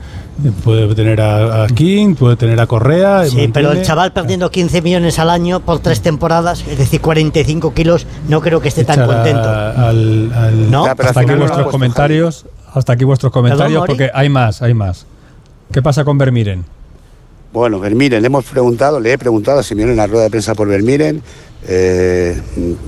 Puede 0.64 0.96
tener 0.96 1.22
a, 1.22 1.64
a 1.64 1.68
King, 1.68 2.16
puede 2.16 2.36
tener 2.36 2.60
a 2.60 2.66
Correa. 2.66 3.26
Sí, 3.26 3.50
pero 3.54 3.72
el 3.72 3.84
chaval 3.84 4.12
perdiendo 4.14 4.50
15 4.50 4.82
millones 4.82 5.20
al 5.20 5.30
año 5.30 5.60
por 5.60 5.80
tres 5.80 6.02
temporadas, 6.02 6.64
es 6.68 6.78
decir, 6.80 7.00
45 7.02 7.74
kilos, 7.76 8.08
no 8.28 8.42
creo 8.42 8.60
que 8.60 8.70
esté 8.70 8.84
tan 8.84 9.06
contento. 9.06 9.48
al- 9.50 10.32
al- 10.34 10.72
¿No? 10.72 10.86
Ya, 10.86 10.92
Hasta 10.94 11.20
aquí 11.22 11.34
vuestros 11.36 11.68
comentarios. 11.68 12.46
Hasta 12.74 12.94
aquí 12.94 13.04
vuestros 13.04 13.32
comentarios, 13.32 13.84
porque 13.86 14.10
hay 14.14 14.30
más, 14.30 14.64
hay 14.64 14.74
más. 14.74 15.06
¿Qué 15.72 15.82
pasa 15.84 16.04
con 16.04 16.18
Vermiren? 16.18 16.66
Bueno, 17.54 17.80
Vermiren, 17.80 18.20
le 18.20 18.26
hemos 18.26 18.46
preguntado, 18.46 19.00
le 19.00 19.14
he 19.14 19.18
preguntado 19.20 19.60
a 19.60 19.64
Simeone 19.64 19.92
en 19.92 19.98
la 19.98 20.08
rueda 20.08 20.24
de 20.24 20.32
prensa 20.32 20.56
por 20.56 20.68
Vermiren. 20.68 21.22
Eh, 21.68 22.36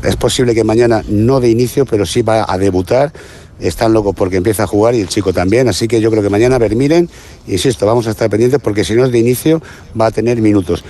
es 0.01 0.15
posible 0.15 0.55
que 0.55 0.63
mañana 0.63 1.03
no 1.07 1.39
de 1.39 1.51
inicio, 1.51 1.85
pero 1.85 2.03
sí 2.03 2.23
va 2.23 2.51
a 2.51 2.57
debutar. 2.57 3.13
Están 3.59 3.93
locos 3.93 4.15
porque 4.15 4.37
empieza 4.37 4.63
a 4.63 4.67
jugar 4.67 4.95
y 4.95 5.01
el 5.01 5.07
chico 5.07 5.33
también. 5.33 5.69
Así 5.69 5.87
que 5.87 6.01
yo 6.01 6.09
creo 6.09 6.23
que 6.23 6.31
mañana 6.31 6.57
Vermiren, 6.57 7.07
insisto, 7.45 7.85
vamos 7.85 8.07
a 8.07 8.09
estar 8.09 8.27
pendientes 8.27 8.59
porque 8.59 8.83
si 8.83 8.95
no 8.95 9.05
es 9.05 9.11
de 9.11 9.19
inicio 9.19 9.61
va 9.99 10.07
a 10.07 10.11
tener 10.11 10.41
minutos. 10.41 10.83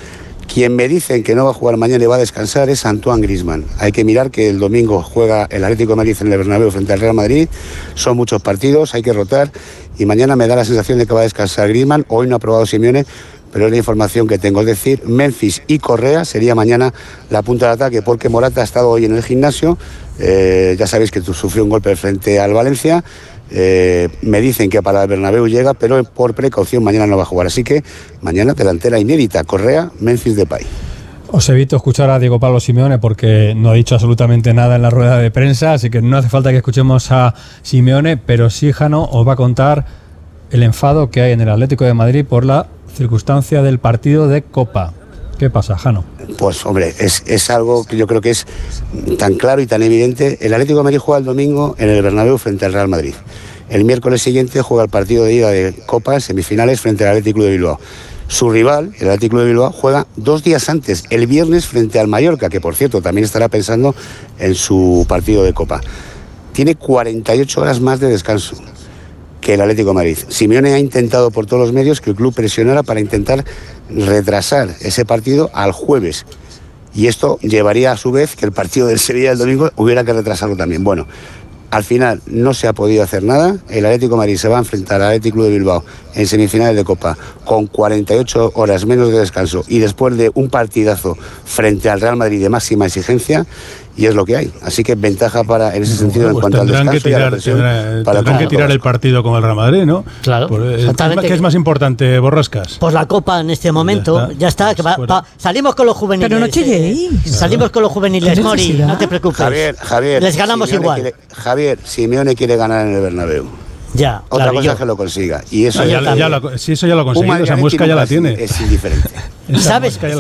Quien 0.48 0.74
me 0.74 0.88
dicen 0.88 1.21
que 1.21 1.36
no 1.36 1.44
va 1.44 1.51
a 1.51 1.54
jugar 1.54 1.75
mañana 1.75 2.01
y 2.01 2.07
va 2.07 2.16
a 2.16 2.19
descansar 2.19 2.69
es 2.69 2.86
Antoine 2.86 3.21
Grisman. 3.21 3.66
Hay 3.80 3.92
que 3.92 4.06
mirar 4.06 4.31
que 4.31 4.48
el 4.48 4.57
domingo 4.57 5.04
juega 5.04 5.48
el 5.51 5.66
Atlético 5.66 5.92
de 5.92 5.95
Madrid 5.98 6.16
en 6.21 6.31
el 6.31 6.38
Bernabéu 6.38 6.71
frente 6.71 6.94
al 6.94 7.01
Real 7.01 7.13
Madrid. 7.13 7.50
Son 7.95 8.16
muchos 8.16 8.42
partidos, 8.42 8.95
hay 8.95 9.01
que 9.01 9.12
rotar 9.12 9.51
y 9.98 10.06
mañana 10.06 10.38
me 10.38 10.48
da 10.48 10.56
la 10.56 10.63
sensación 10.63 10.98
de 10.98 11.07
que 11.07 11.13
va 11.13 11.21
a 11.21 11.24
descansar 11.24 11.68
Grisman. 11.68 12.06
Hoy 12.07 12.28
no 12.28 12.38
ha 12.38 12.39
probado 12.39 12.66
Simeone, 12.66 13.06
pero 13.56 13.68
es 13.68 13.72
la 13.72 13.78
información 13.78 14.28
que 14.28 14.38
tengo. 14.38 14.60
Es 14.60 14.66
decir, 14.66 15.04
Memphis 15.06 15.63
y 15.66 15.80
Correa 15.80 16.25
sería 16.25 16.56
mañana 16.56 16.94
la 17.30 17.42
punta 17.42 17.68
de 17.68 17.72
ataque 17.72 18.02
porque 18.02 18.28
Morata 18.28 18.60
ha 18.60 18.66
estado 18.66 18.90
hoy 18.90 19.06
en 19.06 19.16
el 19.16 19.24
gimnasio. 19.24 19.78
Eh, 20.19 20.75
ya 20.78 20.86
sabéis 20.88 21.10
que 21.10 21.22
sufrió 21.22 21.63
un 21.63 21.69
golpe 21.69 21.96
frente 21.96 22.38
al 22.42 22.52
Valencia. 22.52 23.02
Eh, 23.50 24.10
me 24.24 24.42
dicen 24.42 24.69
que 24.69 24.84
para 24.84 25.04
el 25.04 25.07
Bernabéu 25.07 25.48
llega, 25.48 25.74
pero 25.74 26.04
por 26.04 26.34
precaución 26.34 26.84
mañana 26.84 27.07
no 27.07 27.16
va 27.16 27.24
a 27.24 27.25
jugar. 27.25 27.48
Así 27.48 27.63
que 27.63 27.81
mañana 28.19 28.56
delantera 28.56 29.00
inédita, 29.00 29.46
Correa, 29.46 29.90
Memphis 30.02 30.36
Depay. 30.36 30.66
Os 31.31 31.48
evito 31.48 31.78
escuchar 31.78 32.10
a 32.10 32.19
Diego 32.19 32.42
Pablo 32.42 32.60
Simeone 32.60 33.00
porque 33.00 33.54
no 33.56 33.69
ha 33.69 33.74
dicho 33.74 33.96
absolutamente 33.96 34.54
nada 34.54 34.75
en 34.75 34.81
la 34.81 34.90
rueda 34.90 35.18
de 35.18 35.31
prensa, 35.31 35.72
así 35.72 35.90
que 35.90 36.02
no 36.02 36.18
hace 36.18 36.28
falta 36.28 36.52
que 36.52 36.57
escuchemos 36.57 37.09
a 37.09 37.33
Simeone, 37.62 38.18
pero 38.18 38.50
sí, 38.50 38.74
Jano, 38.74 39.06
os 39.06 39.26
va 39.26 39.33
a 39.33 39.38
contar 39.38 39.85
el 40.52 40.62
enfado 40.62 41.09
que 41.09 41.21
hay 41.21 41.31
en 41.31 41.40
el 41.40 41.50
Atlético 41.50 41.85
de 41.85 41.94
Madrid 41.94 42.26
por 42.26 42.44
la 42.44 42.68
circunstancia 42.95 43.61
del 43.61 43.80
partido 43.80 44.28
de 44.28 44.42
Copa. 44.42 44.94
¿Qué 45.37 45.49
pasa, 45.49 45.78
Jano? 45.78 46.06
Pues 46.37 46.66
hombre, 46.66 46.94
es, 46.97 47.23
es 47.28 47.49
algo 47.49 47.83
que 47.85 47.97
yo 47.97 48.07
creo 48.07 48.21
que 48.21 48.30
es 48.30 48.45
tan 49.19 49.35
claro 49.35 49.61
y 49.61 49.68
tan 49.68 49.83
evidente. 49.83 50.37
El 50.42 50.54
Atlético 50.54 50.80
de 50.80 50.83
Madrid 50.85 50.99
juega 50.99 51.19
el 51.19 51.25
domingo 51.25 51.75
en 51.78 51.90
el 51.90 52.02
Bernabéu 52.02 52.37
frente 52.37 52.66
al 52.66 52.73
Real 52.73 52.87
Madrid. 52.87 53.14
El 53.69 53.83
miércoles 53.83 54.21
siguiente 54.21 54.61
juega 54.61 54.83
el 54.83 54.90
partido 54.90 55.25
de 55.25 55.33
ida 55.33 55.49
de 55.49 55.73
Copa, 55.85 56.19
semifinales, 56.19 56.80
frente 56.80 57.04
al 57.04 57.11
Atlético 57.11 57.44
de 57.44 57.52
Bilbao. 57.52 57.80
Su 58.28 58.49
rival, 58.49 58.94
el 58.99 59.09
Atlético 59.09 59.40
de 59.40 59.47
Bilbao, 59.47 59.71
juega 59.71 60.07
dos 60.16 60.44
días 60.44 60.69
antes, 60.69 61.04
el 61.09 61.28
viernes, 61.28 61.66
frente 61.66 61.99
al 61.99 62.07
Mallorca, 62.07 62.49
que 62.49 62.61
por 62.61 62.75
cierto 62.75 63.02
también 63.02 63.25
estará 63.25 63.49
pensando 63.49 63.94
en 64.40 64.56
su 64.56 65.06
partido 65.07 65.44
de 65.44 65.54
Copa. 65.54 65.81
Tiene 66.54 66.75
48 66.75 67.61
horas 67.61 67.81
más 67.81 67.99
de 67.99 68.07
descanso 68.07 68.56
que 69.45 69.54
el 69.54 69.61
Atlético 69.61 69.90
de 69.90 69.94
Madrid. 69.94 70.18
Simeone 70.28 70.73
ha 70.73 70.80
intentado 70.80 71.30
por 71.30 71.45
todos 71.45 71.61
los 71.61 71.71
medios 71.71 72.02
que 72.02 72.09
el 72.09 72.16
club 72.16 72.33
presionara 72.33 72.81
para 72.81 72.99
intentar 72.99 73.45
retrasar 73.92 74.69
ese 74.81 75.06
partido 75.06 75.52
al 75.54 75.71
jueves. 75.71 76.25
Y 76.95 77.06
esto 77.06 77.37
llevaría 77.42 77.92
a 77.92 77.97
su 77.97 78.11
vez 78.11 78.35
que 78.35 78.47
el 78.47 78.52
partido 78.52 78.87
del 78.87 78.97
Sevilla 78.97 79.30
del 79.30 79.37
domingo 79.37 79.69
hubiera 79.75 80.04
que 80.04 80.14
retrasarlo 80.14 80.57
también. 80.57 80.83
Bueno, 80.83 81.06
al 81.69 81.83
final 81.83 82.23
no 82.25 82.56
se 82.56 82.68
ha 82.68 82.73
podido 82.73 83.04
hacer 83.04 83.21
nada. 83.21 83.57
El 83.69 83.85
Atlético 83.85 84.16
de 84.16 84.18
Madrid 84.18 84.37
se 84.37 84.47
va 84.47 84.56
a 84.56 84.59
enfrentar 84.61 85.02
al 85.02 85.09
Atlético 85.09 85.44
de 85.44 85.52
Bilbao 85.52 85.85
en 86.16 86.25
semifinales 86.25 86.75
de 86.75 86.83
Copa 86.83 87.16
con 87.44 87.68
48 87.68 88.54
horas 88.56 88.87
menos 88.87 89.11
de 89.11 89.19
descanso 89.19 89.64
y 89.68 89.78
después 89.78 90.18
de 90.18 90.31
un 90.33 90.49
partidazo 90.49 91.18
frente 91.44 91.90
al 91.90 92.02
Real 92.02 92.16
Madrid 92.16 92.42
de 92.42 92.49
máxima 92.49 92.87
exigencia. 92.87 93.45
Y 93.97 94.06
es 94.07 94.14
lo 94.16 94.25
que 94.25 94.35
hay. 94.35 94.52
Así 94.61 94.83
que 94.83 94.95
ventaja 94.95 95.44
para 95.45 95.75
en 95.75 95.83
ese 95.83 95.95
sentido 95.95 96.28
en 96.28 96.33
Pues 96.33 96.42
cuanto 96.42 96.59
al 96.61 96.68
tendrán 96.68 96.87
que 96.90 96.94
descanso 96.95 97.09
y 97.09 97.14
a 97.14 97.18
la 97.18 97.18
tirar, 97.18 97.31
presión 97.31 97.57
tendrán- 97.57 98.04
para 98.04 98.18
tendrán 98.19 98.37
que 98.40 98.47
tirar 98.47 98.71
el 98.71 98.80
partido 98.81 99.23
con 99.23 99.35
el 99.35 99.42
Real 99.44 99.56
Madrid, 99.56 99.83
¿no? 99.85 100.04
Claro, 100.21 100.47
Por- 100.47 100.64
eh, 100.64 100.75
exactamente. 100.81 101.28
¿Qué 101.28 101.33
es 101.33 101.42
más 101.42 101.56
importante, 101.56 102.19
Borrascas? 102.19 102.78
Pues 102.80 102.94
la 102.94 103.06
copa 103.07 103.40
en 103.40 103.49
este 103.52 103.71
momento, 103.71 104.31
ya 104.37 104.47
está. 104.49 104.71
está, 104.71 104.75
que 104.75 104.81
va- 104.81 104.97
va- 104.97 105.25
salimos 105.37 105.75
con 105.75 105.85
los 105.85 105.95
juveniles. 105.95 106.28
Pero 106.30 106.40
no 106.40 106.45
eh, 106.47 107.09
salimos 107.25 107.69
con 107.71 107.83
los 107.83 107.92
juveniles, 107.92 108.33
¿Qué 108.37 108.42
Mori, 108.44 108.73
no 108.73 108.97
te 108.97 109.07
preocupes. 109.07 109.37
Javier, 109.37 109.75
Javier. 109.78 110.21
Les 110.23 110.35
ganamos 110.35 110.69
Simeone 110.69 110.83
igual. 110.85 111.02
quiere- 111.02 111.16
Javier, 111.33 111.80
Simeone 111.83 112.35
quiere 112.35 112.56
ganar 112.57 112.85
en 112.87 112.95
el 112.95 113.02
Bernabéu. 113.02 113.45
Ya, 113.95 114.23
Otra 114.30 114.37
claro, 114.37 114.54
cosa 114.54 114.66
yo- 114.66 114.71
es 114.71 114.78
que 114.78 114.85
lo 114.85 114.97
consiga. 114.97 115.44
Y 115.52 115.66
eso 115.66 115.83
No, 115.83 116.16
ya, 116.16 116.30
lo- 116.30 116.57
si 116.57 116.73
eso 116.73 116.87
ya 116.87 116.95
lo 116.95 117.06
conseguido, 117.06 117.37
esa 117.44 117.56
muesca 117.56 117.85
ya 117.85 117.95
la 117.95 118.06
tiene. 118.06 118.33
Es, 118.33 118.59
indiferente. 118.61 119.09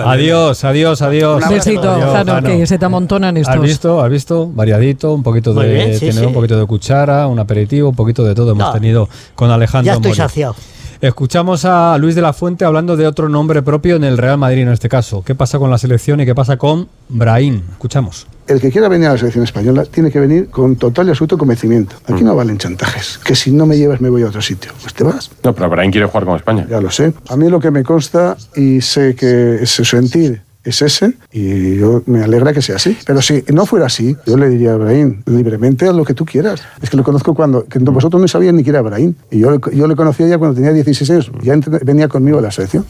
Adiós, 0.05 0.63
adiós, 0.63 1.01
adiós. 1.01 1.43
Un. 1.43 1.49
Besito, 1.49 1.81
Jano, 1.81 2.41
que 2.43 2.67
se 2.67 2.77
te 2.77 2.85
amontonan 2.85 3.37
estos. 3.37 3.55
¿Has 3.55 3.61
visto? 3.61 4.01
¿Has 4.01 4.09
visto? 4.09 4.49
Variadito, 4.53 5.13
un 5.13 5.23
poquito 5.23 5.53
de 5.53 5.73
bien, 5.73 5.93
sí, 5.93 5.99
tiene 5.99 6.19
sí. 6.19 6.25
un 6.25 6.33
poquito 6.33 6.59
de 6.59 6.65
cuchara, 6.65 7.27
un 7.27 7.39
aperitivo, 7.39 7.89
un 7.89 7.95
poquito 7.95 8.23
de 8.23 8.35
todo 8.35 8.51
hemos 8.51 8.67
No, 8.67 8.73
tenido 8.73 9.09
con 9.33 9.49
Alejandro 9.51 9.93
Ya 9.93 9.95
estoy 9.95 10.13
saciado. 10.13 10.55
Escuchamos 11.01 11.65
a 11.65 11.97
Luis 11.97 12.15
de 12.15 12.21
la 12.21 12.33
Fuente 12.33 12.65
hablando 12.65 12.95
de 12.95 13.05
otro 13.05 13.27
nombre 13.29 13.61
propio 13.61 13.95
en 13.95 14.03
el 14.03 14.17
Real 14.17 14.37
Madrid 14.37 14.61
en 14.61 14.69
este 14.69 14.89
caso. 14.89 15.23
¿Qué 15.25 15.35
pasa 15.35 15.59
con 15.59 15.69
la 15.69 15.77
selección 15.77 16.21
y 16.21 16.25
qué 16.25 16.33
pasa 16.33 16.57
con 16.57 16.87
Brahim? 17.09 17.61
Escuchamos. 17.71 18.27
El 18.47 18.61
que 18.61 18.71
quiera 18.71 18.87
venir 18.87 19.07
a 19.07 19.13
la 19.13 19.17
selección 19.17 19.43
española 19.43 19.85
tiene 19.85 20.11
que 20.11 20.19
venir 20.19 20.49
con 20.49 20.75
total 20.75 21.07
y 21.07 21.09
absoluto 21.09 21.37
convencimiento. 21.37 21.95
Aquí 22.07 22.23
no 22.23 22.35
valen 22.35 22.57
chantajes. 22.57 23.19
Que 23.23 23.35
si 23.35 23.51
no 23.51 23.65
me 23.65 23.75
llevas 23.75 24.01
me 24.01 24.09
voy 24.09 24.21
a 24.21 24.27
otro 24.27 24.41
sitio. 24.41 24.71
Pues 24.81 24.93
te 24.93 25.03
vas. 25.03 25.31
No, 25.43 25.53
pero 25.53 25.69
Brian 25.69 25.91
quiere 25.91 26.05
jugar 26.05 26.25
con 26.25 26.35
España. 26.35 26.67
Ya 26.69 26.79
lo 26.79 26.91
sé. 26.91 27.13
A 27.29 27.37
mí 27.37 27.49
lo 27.49 27.59
que 27.59 27.71
me 27.71 27.83
consta 27.83 28.37
y 28.55 28.81
sé 28.81 29.15
que 29.15 29.55
ese 29.63 29.83
sentir 29.83 30.41
es 30.63 30.81
ese 30.81 31.13
y 31.31 31.77
yo 31.77 32.03
me 32.05 32.23
alegra 32.23 32.53
que 32.53 32.61
sea 32.61 32.75
así. 32.75 32.97
Pero 33.05 33.21
si 33.21 33.43
no 33.53 33.65
fuera 33.65 33.85
así, 33.87 34.15
yo 34.25 34.37
le 34.37 34.49
diría 34.49 34.73
a 34.73 34.77
Brahim, 34.77 35.21
libremente 35.25 35.87
haz 35.87 35.95
lo 35.95 36.03
que 36.03 36.13
tú 36.13 36.25
quieras. 36.25 36.61
Es 36.81 36.89
que 36.89 36.97
lo 36.97 37.03
conozco 37.03 37.33
cuando 37.33 37.65
que 37.65 37.79
vosotros 37.79 38.21
no 38.21 38.27
sabían 38.27 38.55
ni 38.55 38.63
que 38.63 38.71
era 38.71 38.81
Brahim. 38.81 39.13
Y 39.31 39.39
yo, 39.39 39.59
yo 39.71 39.87
le 39.87 39.95
conocía 39.95 40.27
ya 40.27 40.37
cuando 40.37 40.55
tenía 40.55 40.71
16 40.71 41.09
años. 41.09 41.31
Ya 41.41 41.55
venía 41.83 42.07
conmigo 42.07 42.39
a 42.39 42.41
la 42.41 42.51
selección. 42.51 42.85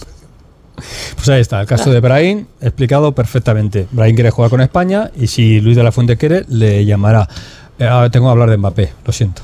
Pues 1.15 1.29
ahí 1.29 1.41
está, 1.41 1.61
el 1.61 1.67
caso 1.67 1.91
de 1.91 1.99
Brahim 1.99 2.45
explicado 2.61 3.13
perfectamente. 3.13 3.87
Brahim 3.91 4.15
quiere 4.15 4.29
jugar 4.31 4.49
con 4.49 4.61
España 4.61 5.11
y 5.15 5.27
si 5.27 5.61
Luis 5.61 5.75
de 5.75 5.83
la 5.83 5.91
Fuente 5.91 6.17
quiere, 6.17 6.45
le 6.49 6.85
llamará. 6.85 7.27
Eh, 7.79 7.85
ahora 7.85 8.09
tengo 8.09 8.27
que 8.27 8.31
hablar 8.31 8.49
de 8.49 8.57
Mbappé, 8.57 8.93
lo 9.05 9.11
siento. 9.13 9.41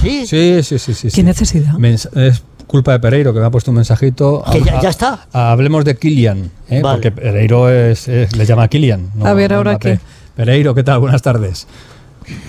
Sí, 0.00 0.26
Sí, 0.26 0.62
sí, 0.62 0.78
sí, 0.78 0.94
sí. 0.94 1.02
¿Qué 1.08 1.10
sí. 1.10 1.22
necesidad? 1.22 1.72
Mens- 1.74 2.08
es 2.16 2.42
culpa 2.66 2.92
de 2.92 3.00
Pereiro 3.00 3.32
que 3.34 3.40
me 3.40 3.46
ha 3.46 3.50
puesto 3.50 3.70
un 3.70 3.76
mensajito. 3.76 4.42
Que 4.50 4.62
ya- 4.62 4.80
ya 4.80 4.88
está. 4.90 5.26
ha- 5.32 5.52
hablemos 5.52 5.84
de 5.84 5.96
Kylian, 5.96 6.50
¿eh? 6.70 6.80
Vale. 6.82 6.96
porque 6.96 7.10
Pereiro 7.12 7.70
es, 7.70 8.08
es- 8.08 8.34
le 8.36 8.44
llama 8.46 8.68
Kylian. 8.68 9.10
no- 9.14 9.26
A 9.26 9.34
ver, 9.34 9.52
¿ahora 9.54 9.72
Mbappé. 9.72 9.92
qué? 9.94 10.00
Pereiro, 10.36 10.74
¿qué 10.74 10.82
tal? 10.82 10.98
Buenas 11.00 11.22
tardes. 11.22 11.66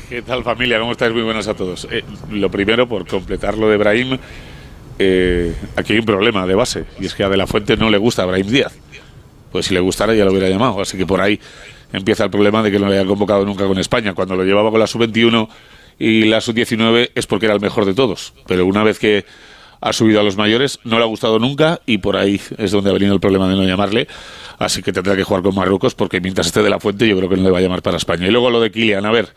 ¿Qué 0.07 0.21
tal 0.21 0.43
familia? 0.43 0.79
¿Cómo 0.79 0.91
estáis? 0.91 1.11
Muy 1.13 1.23
buenas 1.23 1.47
a 1.47 1.53
todos. 1.55 1.87
Eh, 1.91 2.03
lo 2.31 2.49
primero, 2.51 2.87
por 2.87 3.07
completar 3.07 3.57
lo 3.57 3.67
de 3.69 3.77
Brahim, 3.77 4.17
eh, 5.00 5.55
aquí 5.75 5.93
hay 5.93 6.00
un 6.00 6.05
problema 6.05 6.45
de 6.45 6.55
base, 6.55 6.85
y 7.00 7.05
es 7.05 7.15
que 7.15 7.23
a 7.23 7.29
De 7.29 7.38
La 7.38 7.47
Fuente 7.47 7.77
no 7.77 7.89
le 7.89 7.97
gusta 7.97 8.23
a 8.23 8.25
Brahim 8.25 8.47
Díaz. 8.47 8.73
Pues 9.51 9.67
si 9.67 9.73
le 9.73 9.79
gustara 9.79 10.15
ya 10.15 10.25
lo 10.25 10.31
hubiera 10.31 10.50
llamado, 10.50 10.81
así 10.81 10.97
que 10.97 11.05
por 11.05 11.21
ahí 11.21 11.39
empieza 11.91 12.23
el 12.23 12.31
problema 12.31 12.63
de 12.63 12.71
que 12.71 12.79
no 12.79 12.88
le 12.88 12.95
hayan 12.95 13.07
convocado 13.07 13.45
nunca 13.45 13.67
con 13.67 13.77
España. 13.77 14.13
Cuando 14.13 14.35
lo 14.35 14.43
llevaba 14.43 14.71
con 14.71 14.79
la 14.79 14.88
sub-21 14.88 15.47
y 16.00 16.25
la 16.25 16.41
sub-19 16.41 17.12
es 17.13 17.27
porque 17.27 17.45
era 17.45 17.53
el 17.53 17.62
mejor 17.62 17.85
de 17.85 17.93
todos, 17.93 18.33
pero 18.47 18.65
una 18.65 18.83
vez 18.83 18.97
que 18.97 19.25
ha 19.79 19.91
subido 19.91 20.21
a 20.21 20.23
los 20.23 20.38
mayores 20.38 20.79
no 20.85 20.97
le 20.97 21.03
ha 21.03 21.07
gustado 21.07 21.39
nunca 21.39 21.81
y 21.85 21.97
por 21.97 22.15
ahí 22.15 22.39
es 22.57 22.71
donde 22.71 22.89
ha 22.89 22.93
venido 22.93 23.13
el 23.13 23.19
problema 23.19 23.50
de 23.50 23.55
no 23.55 23.63
llamarle. 23.63 24.07
Así 24.57 24.81
que 24.81 24.93
tendrá 24.93 25.15
que 25.15 25.23
jugar 25.23 25.43
con 25.43 25.53
Marruecos 25.53 25.93
porque 25.93 26.21
mientras 26.21 26.47
esté 26.47 26.63
de 26.63 26.69
la 26.69 26.79
fuente 26.79 27.07
yo 27.07 27.17
creo 27.17 27.29
que 27.29 27.35
no 27.35 27.43
le 27.43 27.51
va 27.51 27.59
a 27.59 27.62
llamar 27.62 27.81
para 27.81 27.97
España. 27.97 28.27
Y 28.27 28.31
luego 28.31 28.50
lo 28.50 28.62
de 28.62 28.71
Kylian, 28.71 29.05
a 29.05 29.12
ver, 29.12 29.33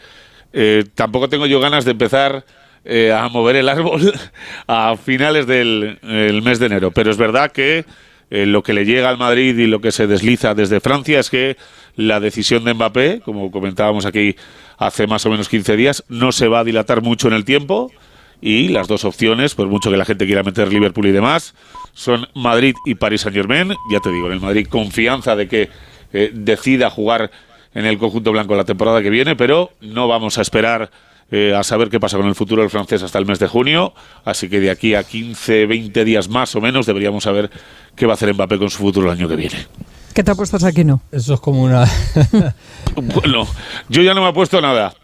eh, 0.53 0.85
tampoco 0.95 1.29
tengo 1.29 1.47
yo 1.47 1.59
ganas 1.59 1.85
de 1.85 1.91
empezar 1.91 2.45
eh, 2.85 3.13
a 3.13 3.29
mover 3.29 3.57
el 3.57 3.69
árbol 3.69 4.13
a 4.67 4.97
finales 4.97 5.47
del 5.47 5.99
el 6.03 6.43
mes 6.43 6.59
de 6.59 6.67
enero, 6.67 6.91
pero 6.91 7.11
es 7.11 7.17
verdad 7.17 7.53
que 7.53 7.85
eh, 8.31 8.47
lo 8.47 8.63
que 8.63 8.73
le 8.73 8.85
llega 8.85 9.09
al 9.09 9.19
Madrid 9.19 9.57
y 9.57 9.67
lo 9.67 9.81
que 9.81 9.93
se 9.93 10.07
desliza 10.07 10.55
desde 10.55 10.81
Francia 10.81 11.21
es 11.21 11.31
que 11.31 11.57
la 11.95 12.19
decisión 12.19 12.65
de 12.65 12.75
Mbappé, 12.75 13.21
como 13.25 13.51
comentábamos 13.51 14.05
aquí 14.05 14.37
hace 14.79 15.07
más 15.07 15.25
o 15.27 15.31
menos 15.31 15.49
15 15.49 15.77
días, 15.77 16.05
no 16.09 16.33
se 16.33 16.49
va 16.49 16.61
a 16.61 16.65
dilatar 16.65 17.03
mucho 17.03 17.29
en 17.29 17.35
el 17.35 17.45
tiempo 17.45 17.93
y 18.41 18.69
las 18.69 18.89
dos 18.89 19.05
opciones, 19.05 19.55
por 19.55 19.69
mucho 19.69 19.91
que 19.91 19.97
la 19.97 20.05
gente 20.05 20.27
quiera 20.27 20.43
meter 20.43 20.73
Liverpool 20.73 21.07
y 21.07 21.13
demás, 21.13 21.55
son 21.95 22.29
Madrid 22.35 22.75
y 22.85 22.97
París 22.97 23.23
Saint 23.23 23.37
Germain. 23.37 23.73
Ya 23.91 24.01
te 24.01 24.11
digo, 24.11 24.27
en 24.27 24.35
el 24.35 24.41
Madrid 24.41 24.67
confianza 24.69 25.37
de 25.37 25.49
que 25.49 25.71
eh, 26.13 26.31
decida 26.35 26.91
jugar 26.91 27.31
en 27.75 27.87
el 27.87 27.99
conjunto 27.99 28.33
blanco 28.33 28.55
la 28.57 28.65
temporada 28.65 29.03
que 29.03 29.11
viene, 29.11 29.37
pero 29.37 29.73
no 29.81 30.09
vamos 30.09 30.39
a 30.39 30.43
esperar 30.43 30.91
eh, 31.31 31.55
a 31.55 31.63
saber 31.65 31.89
qué 31.91 31.99
pasa 32.01 32.17
con 32.17 32.27
el 32.27 32.35
futuro 32.35 32.63
del 32.63 32.71
francés 32.71 33.03
hasta 33.03 33.19
el 33.19 33.27
mes 33.27 33.39
de 33.39 33.47
junio. 33.49 33.93
Así 34.25 34.49
que 34.49 34.61
de 34.61 34.71
aquí 34.71 34.95
a 34.95 35.03
15, 35.05 35.67
20 35.67 36.05
días 36.05 36.29
más 36.29 36.55
o 36.55 36.61
menos 36.61 36.87
deberíamos 36.87 37.25
saber 37.25 37.51
qué 37.95 38.07
va 38.07 38.13
a 38.13 38.15
hacer 38.15 38.33
Mbappé 38.35 38.59
con 38.59 38.71
su 38.71 38.79
futuro 38.79 39.11
el 39.11 39.19
año 39.19 39.29
que 39.29 39.37
viene. 39.37 39.67
¿Qué 40.15 40.23
te 40.25 40.31
apuestas 40.31 40.65
aquí 40.65 40.83
no? 40.85 41.03
Eso 41.13 41.35
es 41.35 41.41
como 41.41 41.63
una. 41.63 41.85
Bueno, 42.97 43.47
yo 43.89 44.03
ya 44.03 44.15
no 44.15 44.23
me 44.23 44.31
he 44.31 44.33
puesto 44.33 44.61
nada. 44.61 44.95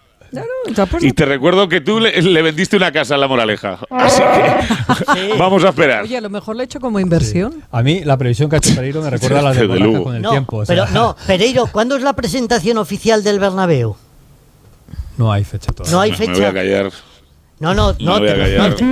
¿Te 0.75 0.81
apuestas? 0.81 1.05
Y 1.05 1.13
te 1.13 1.27
recuerdo 1.27 1.69
que 1.69 1.83
tú 1.83 2.01
le, 2.01 2.23
le 2.23 2.41
vendiste 2.43 2.75
una 2.79 2.91
casa 2.91 3.17
a 3.17 3.19
la 3.19 3.29
moraleja. 3.29 3.79
Así 3.91 4.23
que 5.13 5.35
vamos 5.39 5.63
a 5.65 5.69
esperar. 5.69 6.05
Oye, 6.05 6.17
a 6.17 6.23
lo 6.23 6.31
mejor 6.31 6.57
lo 6.57 6.63
he 6.63 6.65
hecho 6.65 6.81
como 6.81 6.99
inversión. 7.01 7.63
A 7.71 7.83
mí 7.83 8.03
la 8.05 8.17
previsión 8.17 8.49
que 8.49 8.57
ha 8.57 8.59
hecho 8.59 8.75
Pereiro 8.75 9.03
me 9.03 9.11
recuerda 9.11 9.41
a 9.41 9.43
la 9.43 9.53
de 9.53 9.65
luego. 9.67 10.05
con 10.05 10.17
el 10.17 10.23
No, 10.23 10.31
tiempo. 10.31 10.57
o 10.59 10.65
sea, 10.65 10.75
pero 10.75 10.91
no, 10.95 11.15
Pereiro, 11.27 11.67
¿cuándo 11.67 11.97
es 11.97 12.03
la 12.03 12.15
presentación 12.15 12.79
oficial 12.79 13.23
del 13.23 13.39
Bernabéu? 13.41 13.95
No 15.23 15.33
hay 15.33 15.45
fecha 15.45 15.73
todavía. 15.73 15.93
No 15.97 16.01
hay 16.01 16.11
Me 16.13 16.17
voy 16.19 16.27
a 16.27 16.35
fecha. 16.35 16.53
callar. 16.53 16.93
No, 17.61 17.75
no, 17.75 17.95
Me 17.97 18.05
no, 18.05 18.19
voy 18.19 18.29
a 18.29 18.35
te- 18.35 18.41
callar, 18.41 18.83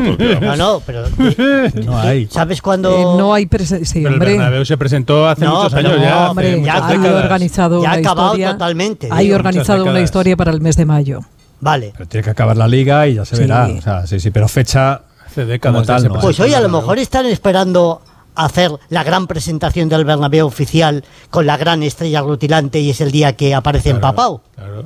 no, 0.42 0.56
no, 0.56 0.82
pero 0.86 1.02
No 1.84 1.98
hay. 1.98 2.28
¿sabes 2.28 2.62
cuándo? 2.62 2.96
Eh, 2.96 3.02
no 3.18 3.34
hay 3.34 3.46
presencia. 3.46 3.84
Sí, 3.94 4.00
Pero 4.02 4.14
el. 4.14 4.20
Bernabéu 4.20 4.64
se 4.64 4.76
presentó 4.78 5.26
hace 5.28 5.44
No, 5.44 5.56
muchos 5.56 5.74
años 5.74 5.92
no, 5.96 6.02
ya. 6.02 6.30
Hombre, 6.30 6.62
ya 6.62 6.86
hay 6.86 6.98
décadas. 6.98 7.24
organizado 7.24 7.82
Ya 7.82 7.88
ha 7.90 7.92
una 7.94 8.00
acabado 8.00 8.26
historia. 8.28 8.52
totalmente, 8.52 9.08
Hay 9.10 9.24
digo, 9.26 9.36
organizado 9.36 9.84
una 9.84 10.00
historia 10.00 10.36
para 10.36 10.52
el 10.52 10.60
mes 10.60 10.76
de 10.76 10.86
mayo. 10.86 11.20
Vale. 11.60 11.92
Pero 11.96 12.08
tiene 12.08 12.24
que 12.24 12.30
acabar 12.30 12.56
la 12.56 12.68
liga 12.68 13.06
y 13.08 13.14
ya 13.14 13.24
se 13.24 13.34
Sí. 13.36 13.42
verá. 13.42 13.66
O 13.76 13.82
sea, 13.82 14.06
sí, 14.06 14.20
sí, 14.20 14.30
pero 14.30 14.46
fecha 14.48 15.02
Hace 15.26 15.44
décadas 15.46 15.86
tal 15.86 16.04
no. 16.08 16.20
Pues 16.20 16.38
hoy 16.40 16.54
a 16.54 16.60
lo 16.60 16.68
mejor 16.68 16.98
están 16.98 17.26
esperando 17.26 18.02
hacer 18.36 18.70
la 18.88 19.02
gran 19.04 19.26
presentación 19.26 19.88
del 19.88 20.04
Bernabéu 20.04 20.46
oficial 20.46 21.04
con 21.28 21.44
la 21.46 21.56
gran 21.56 21.82
estrella 21.82 22.20
rutilante 22.22 22.78
y 22.80 22.90
es 22.90 23.00
el 23.00 23.10
día 23.10 23.34
que 23.36 23.52
aparece 23.54 23.90
en 23.90 23.98
Claro, 23.98 24.14
Papau. 24.16 24.40
claro. 24.54 24.84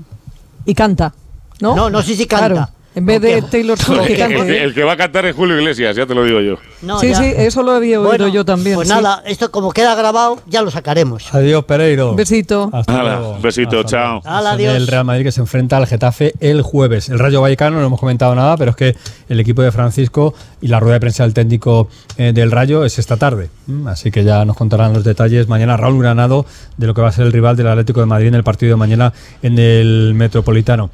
Y 0.64 0.74
canta. 0.74 1.12
¿No? 1.60 1.74
No, 1.74 1.90
no 1.90 2.02
sé 2.02 2.14
si 2.16 2.26
canta. 2.26 2.48
Claro. 2.50 2.68
En 2.96 3.06
vez 3.06 3.20
de 3.20 3.42
Taylor 3.42 3.76
Swift 3.76 4.02
que 4.06 4.12
El 4.12 4.28
que, 4.28 4.36
cante. 4.36 4.62
el 4.62 4.72
que 4.72 4.84
va 4.84 4.92
a 4.92 4.96
cantar 4.96 5.26
es 5.26 5.34
Julio 5.34 5.56
Iglesias, 5.58 5.96
ya 5.96 6.06
te 6.06 6.14
lo 6.14 6.22
digo 6.22 6.40
yo. 6.40 6.58
No, 6.82 7.00
sí, 7.00 7.08
ya. 7.08 7.16
sí, 7.16 7.24
eso 7.38 7.64
lo 7.64 7.72
había 7.72 7.98
oído 7.98 8.08
Bueno, 8.08 8.28
yo 8.28 8.44
también. 8.44 8.76
Pues 8.76 8.86
sí. 8.86 8.94
nada, 8.94 9.20
esto 9.26 9.50
como 9.50 9.72
queda 9.72 9.96
grabado, 9.96 10.40
ya 10.46 10.62
lo 10.62 10.70
sacaremos. 10.70 11.34
Adiós, 11.34 11.64
Pereiro. 11.64 12.10
Un 12.10 12.16
besito. 12.16 12.70
Hasta 12.72 12.92
Nada, 12.92 13.16
luego. 13.18 13.32
un 13.34 13.42
besito, 13.42 13.80
Hasta 13.80 13.90
chao. 13.90 14.22
Hala, 14.24 14.52
adiós. 14.52 14.76
El 14.76 14.86
Real 14.86 15.04
Madrid 15.04 15.24
que 15.24 15.32
se 15.32 15.40
enfrenta 15.40 15.76
al 15.76 15.88
Getafe 15.88 16.34
el 16.38 16.62
jueves. 16.62 17.08
El 17.08 17.18
Rayo 17.18 17.40
Vallecano, 17.40 17.80
no 17.80 17.86
hemos 17.86 17.98
comentado 17.98 18.32
nada, 18.36 18.56
pero 18.56 18.70
es 18.70 18.76
que 18.76 18.94
el 19.28 19.40
equipo 19.40 19.62
de 19.62 19.72
Francisco 19.72 20.32
y 20.60 20.68
la 20.68 20.78
rueda 20.78 20.94
de 20.94 21.00
prensa 21.00 21.24
del 21.24 21.34
técnico 21.34 21.88
eh, 22.16 22.30
del 22.32 22.52
Rayo 22.52 22.84
es 22.84 23.00
esta 23.00 23.16
tarde. 23.16 23.50
Mm, 23.66 23.88
Así 23.88 24.12
que 24.12 24.22
ya 24.22 24.44
nos 24.44 24.56
contarán 24.56 24.92
los 24.92 25.02
detalles 25.02 25.48
mañana 25.48 25.76
Raúl 25.76 26.00
Granado 26.00 26.46
de 26.76 26.86
lo 26.86 26.94
que 26.94 27.00
va 27.02 27.08
a 27.08 27.12
ser 27.12 27.26
el 27.26 27.32
rival 27.32 27.56
del 27.56 27.66
Atlético 27.66 27.98
de 27.98 28.06
Madrid 28.06 28.28
en 28.28 28.34
el 28.36 28.44
partido 28.44 28.70
de 28.70 28.76
mañana 28.76 29.12
en 29.42 29.58
el 29.58 30.12
Metropolitano. 30.14 30.90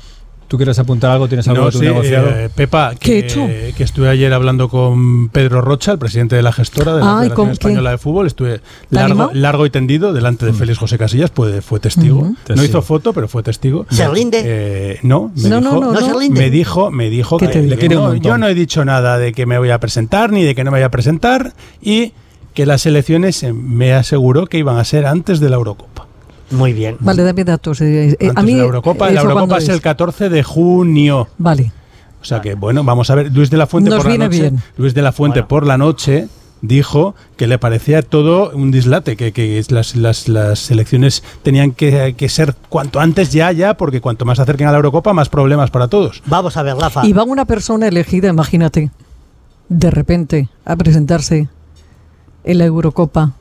¿Tú 0.51 0.57
quieres 0.57 0.77
apuntar 0.81 1.13
algo? 1.13 1.29
¿Tienes 1.29 1.47
algo 1.47 1.61
No, 1.61 1.67
de 1.67 1.73
tu 1.73 1.79
sí, 1.79 1.85
negociado? 1.85 2.29
eh, 2.31 2.51
Pepa, 2.53 2.95
¿Qué 2.99 3.19
he 3.19 3.21
que, 3.21 3.27
hecho? 3.29 3.47
que 3.77 3.85
estuve 3.85 4.09
ayer 4.09 4.33
hablando 4.35 4.69
con 4.69 5.29
Pedro 5.29 5.61
Rocha, 5.61 5.93
el 5.93 5.99
presidente 6.01 6.35
de 6.35 6.43
la 6.43 6.51
gestora 6.51 6.95
de 6.97 7.01
la 7.03 7.07
Ay, 7.21 7.29
Federación. 7.29 7.51
Española 7.53 7.91
de 7.93 7.99
Fútbol. 7.99 8.27
Estuve 8.27 8.59
¿Te 8.59 8.63
largo, 8.91 9.31
largo 9.33 9.65
y 9.65 9.71
tendido 9.71 10.13
delante 10.13 10.47
de 10.47 10.53
Félix 10.53 10.79
José 10.79 10.99
Casillas, 10.99 11.31
pues, 11.31 11.65
fue 11.65 11.79
testigo. 11.79 12.33
No 12.49 12.65
hizo 12.65 12.83
foto, 12.83 13.13
pero 13.13 13.29
fue 13.29 13.45
testigo. 13.45 13.87
¿Se 13.91 14.09
rinde? 14.09 14.43
Eh, 14.45 14.99
no, 15.05 15.31
me 15.37 15.49
No, 15.51 15.61
no, 15.61 15.71
dijo, 15.71 15.81
no, 15.81 15.93
¿No 15.93 16.31
me 16.31 16.51
dijo, 16.51 16.91
me 16.91 17.11
dijo 17.11 17.37
¿Qué 17.39 17.47
que, 17.47 17.53
te 17.77 17.89
no, 17.89 18.17
yo 18.17 18.37
no 18.37 18.49
he 18.49 18.55
dicho 18.55 18.85
nada 18.85 19.19
de 19.19 19.33
que 19.33 19.47
me 19.47 19.57
voy 19.57 19.71
a 19.71 19.79
presentar 19.79 20.33
ni 20.33 20.43
de 20.43 20.57
que 20.57 20.65
no 20.65 20.73
me 20.73 20.79
voy 20.79 20.85
a 20.85 20.91
presentar 20.91 21.53
y 21.81 22.13
que 22.55 22.67
las 22.67 22.87
elecciones 22.87 23.41
eh, 23.45 23.53
me 23.53 23.93
aseguró 23.95 24.47
que 24.47 24.59
iban 24.59 24.79
a 24.79 24.85
ser 24.85 25.07
antes 25.07 25.39
de 25.39 25.49
la 25.49 25.55
Eurocopa. 25.55 26.09
Muy 26.51 26.73
bien. 26.73 26.97
Vale, 27.01 27.23
dame 27.23 27.45
datos. 27.45 27.81
eh, 27.81 28.11
eh, 28.11 28.17
Antes 28.21 28.37
a 28.37 28.43
mí, 28.43 28.53
de 28.55 28.59
la 28.59 28.65
Eurocopa, 28.65 29.07
la 29.07 29.13
¿eso 29.13 29.21
Eurocopa 29.23 29.41
cuándo 29.47 29.57
es 29.57 29.69
el 29.69 29.81
14 29.81 30.29
de 30.29 30.43
junio. 30.43 31.29
Vale. 31.39 31.73
O 32.21 32.25
sea 32.25 32.41
que, 32.41 32.55
bueno, 32.55 32.85
vamos 32.85 33.09
a 33.11 33.15
ver. 33.15 33.33
Luis 33.33 33.51
de 33.51 33.57
la 33.57 33.67
Fuente 33.67 33.91
Nos 33.91 34.03
por 34.03 34.11
la 34.13 34.19
noche. 34.27 34.41
bien. 34.41 34.63
Luis 34.77 34.93
de 34.95 35.03
la 35.03 35.13
Fuente 35.13 35.41
Bueno. 35.41 35.49
por 35.49 35.67
la 35.67 35.79
noche 35.79 36.29
dijo 36.63 37.15
que 37.39 37.47
le 37.47 37.57
parecía 37.59 38.03
todo 38.03 38.51
un 38.51 38.71
dislate, 38.71 39.17
que, 39.17 39.33
que 39.33 39.65
las, 39.71 39.97
las, 39.97 40.29
las 40.29 40.71
elecciones 40.71 41.23
tenían 41.43 41.73
que, 41.73 42.15
que 42.19 42.29
ser 42.29 42.55
cuanto 42.69 43.01
antes 43.01 43.33
ya, 43.33 43.51
ya, 43.53 43.79
porque 43.79 44.03
cuanto 44.03 44.27
más 44.27 44.37
se 44.37 44.43
acerquen 44.43 44.67
a 44.67 44.71
la 44.73 44.77
Eurocopa, 44.77 45.15
más 45.15 45.31
problemas 45.31 45.71
para 45.71 45.89
todos. 45.89 46.23
Vamos 46.27 46.59
a 46.59 46.63
ver, 46.63 46.77
Rafa. 46.77 47.07
Y 47.07 47.15
va 47.15 47.23
una 47.23 47.47
persona 47.47 47.89
elegida, 47.89 48.29
imagínate, 48.29 48.91
de 49.71 49.91
repente 49.91 50.49
a 50.67 50.77
presentarse 50.77 51.49
en 52.45 52.59
la 52.59 52.65
Eurocopa. 52.67 53.33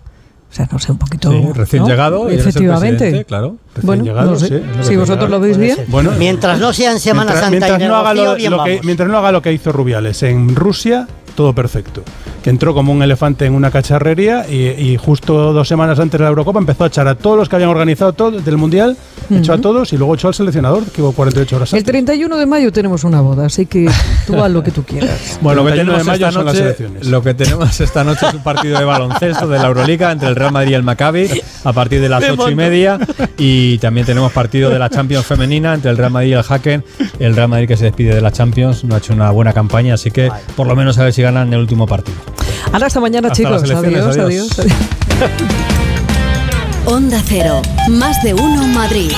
O 0.50 0.54
sea, 0.54 0.68
no 0.72 0.80
sé, 0.80 0.92
un 0.92 0.98
poquito. 0.98 1.32
Sí, 1.32 1.48
recién 1.54 1.84
¿no? 1.84 1.90
llegado. 1.90 2.24
y 2.30 2.34
eres 2.34 2.46
el 2.46 2.50
Efectivamente. 2.50 3.26
claro. 3.26 3.58
Recién 3.76 3.86
Bueno, 3.86 4.04
llegado, 4.04 4.32
no 4.32 4.40
sé. 4.40 4.48
sí, 4.48 4.56
es 4.56 4.78
lo 4.78 4.84
si 4.84 4.96
vosotros 4.96 5.30
lo 5.30 5.40
veis 5.40 5.58
bien. 5.58 5.78
Bueno, 5.88 6.12
mientras 6.18 6.60
no 6.60 6.74
sea 6.74 6.92
en 6.92 7.00
Semana 7.00 7.32
mientras, 7.32 7.40
Santa 7.44 7.68
mientras 7.68 7.82
y 7.82 7.88
no 7.88 7.96
haga 7.96 8.14
lo, 8.16 8.36
bien 8.36 8.52
lo 8.52 8.64
que, 8.64 8.82
mientras 8.84 9.10
no 9.10 9.18
haga 9.18 9.32
lo 9.32 9.42
que 9.44 9.54
hizo 9.54 9.72
Rubiales 9.72 10.24
en 10.24 10.56
Rusia, 10.56 11.08
todo 11.36 11.54
perfecto. 11.54 12.04
Que 12.44 12.50
entró 12.50 12.74
como 12.74 12.92
un 12.92 13.02
elefante 13.04 13.46
en 13.46 13.54
una 13.54 13.72
cacharrería 13.72 14.46
y, 14.50 14.70
y 14.70 14.98
justo 14.98 15.54
dos 15.54 15.68
semanas 15.68 16.00
antes 16.00 16.18
de 16.20 16.24
la 16.24 16.30
Eurocopa 16.30 16.60
empezó 16.60 16.84
a 16.84 16.88
echar 16.88 17.08
a 17.08 17.16
todos 17.16 17.38
los 17.38 17.50
que 17.50 17.56
habían 17.56 17.70
organizado 17.70 18.14
todo 18.14 18.32
del 18.32 18.58
Mundial, 18.58 18.98
echó 19.30 19.54
a 19.54 19.58
todos 19.60 19.92
y 19.94 19.98
luego 19.98 20.16
echó 20.16 20.28
al 20.30 20.34
seleccionador, 20.34 20.86
que 20.86 21.02
hubo 21.02 21.12
48 21.12 21.56
horas 21.56 21.74
El 21.74 21.80
antes. 21.80 21.92
31 21.92 22.38
de 22.38 22.46
mayo 22.46 22.72
tenemos 22.72 23.04
una 23.04 23.22
boda, 23.22 23.46
así 23.46 23.66
que 23.66 23.90
tú 24.26 24.42
haz 24.44 24.52
lo 24.52 24.64
que 24.64 24.72
tú 24.72 24.84
quieras. 24.84 25.10
Bueno, 25.42 25.62
lo 25.64 25.68
que 25.70 25.74
31 25.76 25.92
de 25.92 26.04
tenemos 26.04 26.08
mayo 26.08 26.28
esta 26.28 26.32
son 26.32 26.46
las 26.46 26.54
noche, 26.54 26.66
elecciones. 26.66 27.08
lo 27.08 27.22
que 27.24 27.34
tenemos 27.34 27.80
esta 27.82 28.04
noche 28.04 28.28
es 28.28 28.34
un 28.34 28.44
partido 28.44 28.78
de 28.80 28.86
baloncesto 28.86 29.48
de 29.48 29.58
la 29.60 29.68
Euroliga 29.68 30.12
entre 30.12 30.28
el 30.30 30.36
Real 30.36 30.52
Madrid 30.52 30.72
y 30.72 30.74
el 30.76 30.84
Maccabi 30.84 31.30
a 31.64 31.74
partir 31.74 32.02
de 32.02 32.10
las 32.10 32.24
ocho 32.30 32.50
y 32.50 32.56
media 32.56 33.00
y 33.38 33.78
también 33.80 34.06
tenemos 34.06 34.32
partido 34.32 34.70
de 34.70 34.80
la 34.80 34.90
Champions 34.90 35.26
femenina 35.26 35.74
entre 35.74 35.92
el 35.92 35.98
Real 35.98 36.12
Madrid 36.12 36.30
y 36.30 36.34
el 36.34 36.44
Hacken. 36.48 36.84
El 37.20 37.36
Real 37.36 37.48
Madrid 37.50 37.68
que 37.68 37.78
se 37.78 37.86
despide 37.86 38.16
de 38.16 38.22
la 38.22 38.32
Champions 38.32 38.84
no 38.84 38.96
ha 38.96 38.98
hecho 38.98 39.14
una 39.14 39.32
buena 39.32 39.54
campaña, 39.54 39.94
así 39.94 40.12
que 40.12 40.32
por 40.56 40.68
lo 40.68 40.76
menos 40.76 40.98
a 40.98 41.04
ver 41.04 41.14
si 41.14 41.22
ganan 41.22 41.52
el 41.54 41.60
último 41.60 41.86
partido. 41.88 42.18
Ahora 42.72 42.88
hasta 42.88 43.00
mañana, 43.00 43.30
Hasta 43.30 43.38
chicos. 43.44 43.64
elecciones, 43.64 44.02
adiós, 44.02 44.18
adiós. 44.18 44.60
adiós. 44.60 44.74
Onda 46.86 47.22
Cero, 47.28 47.62
más 47.90 48.22
de 48.24 48.34
uno 48.34 48.68
Madrid. 48.68 49.12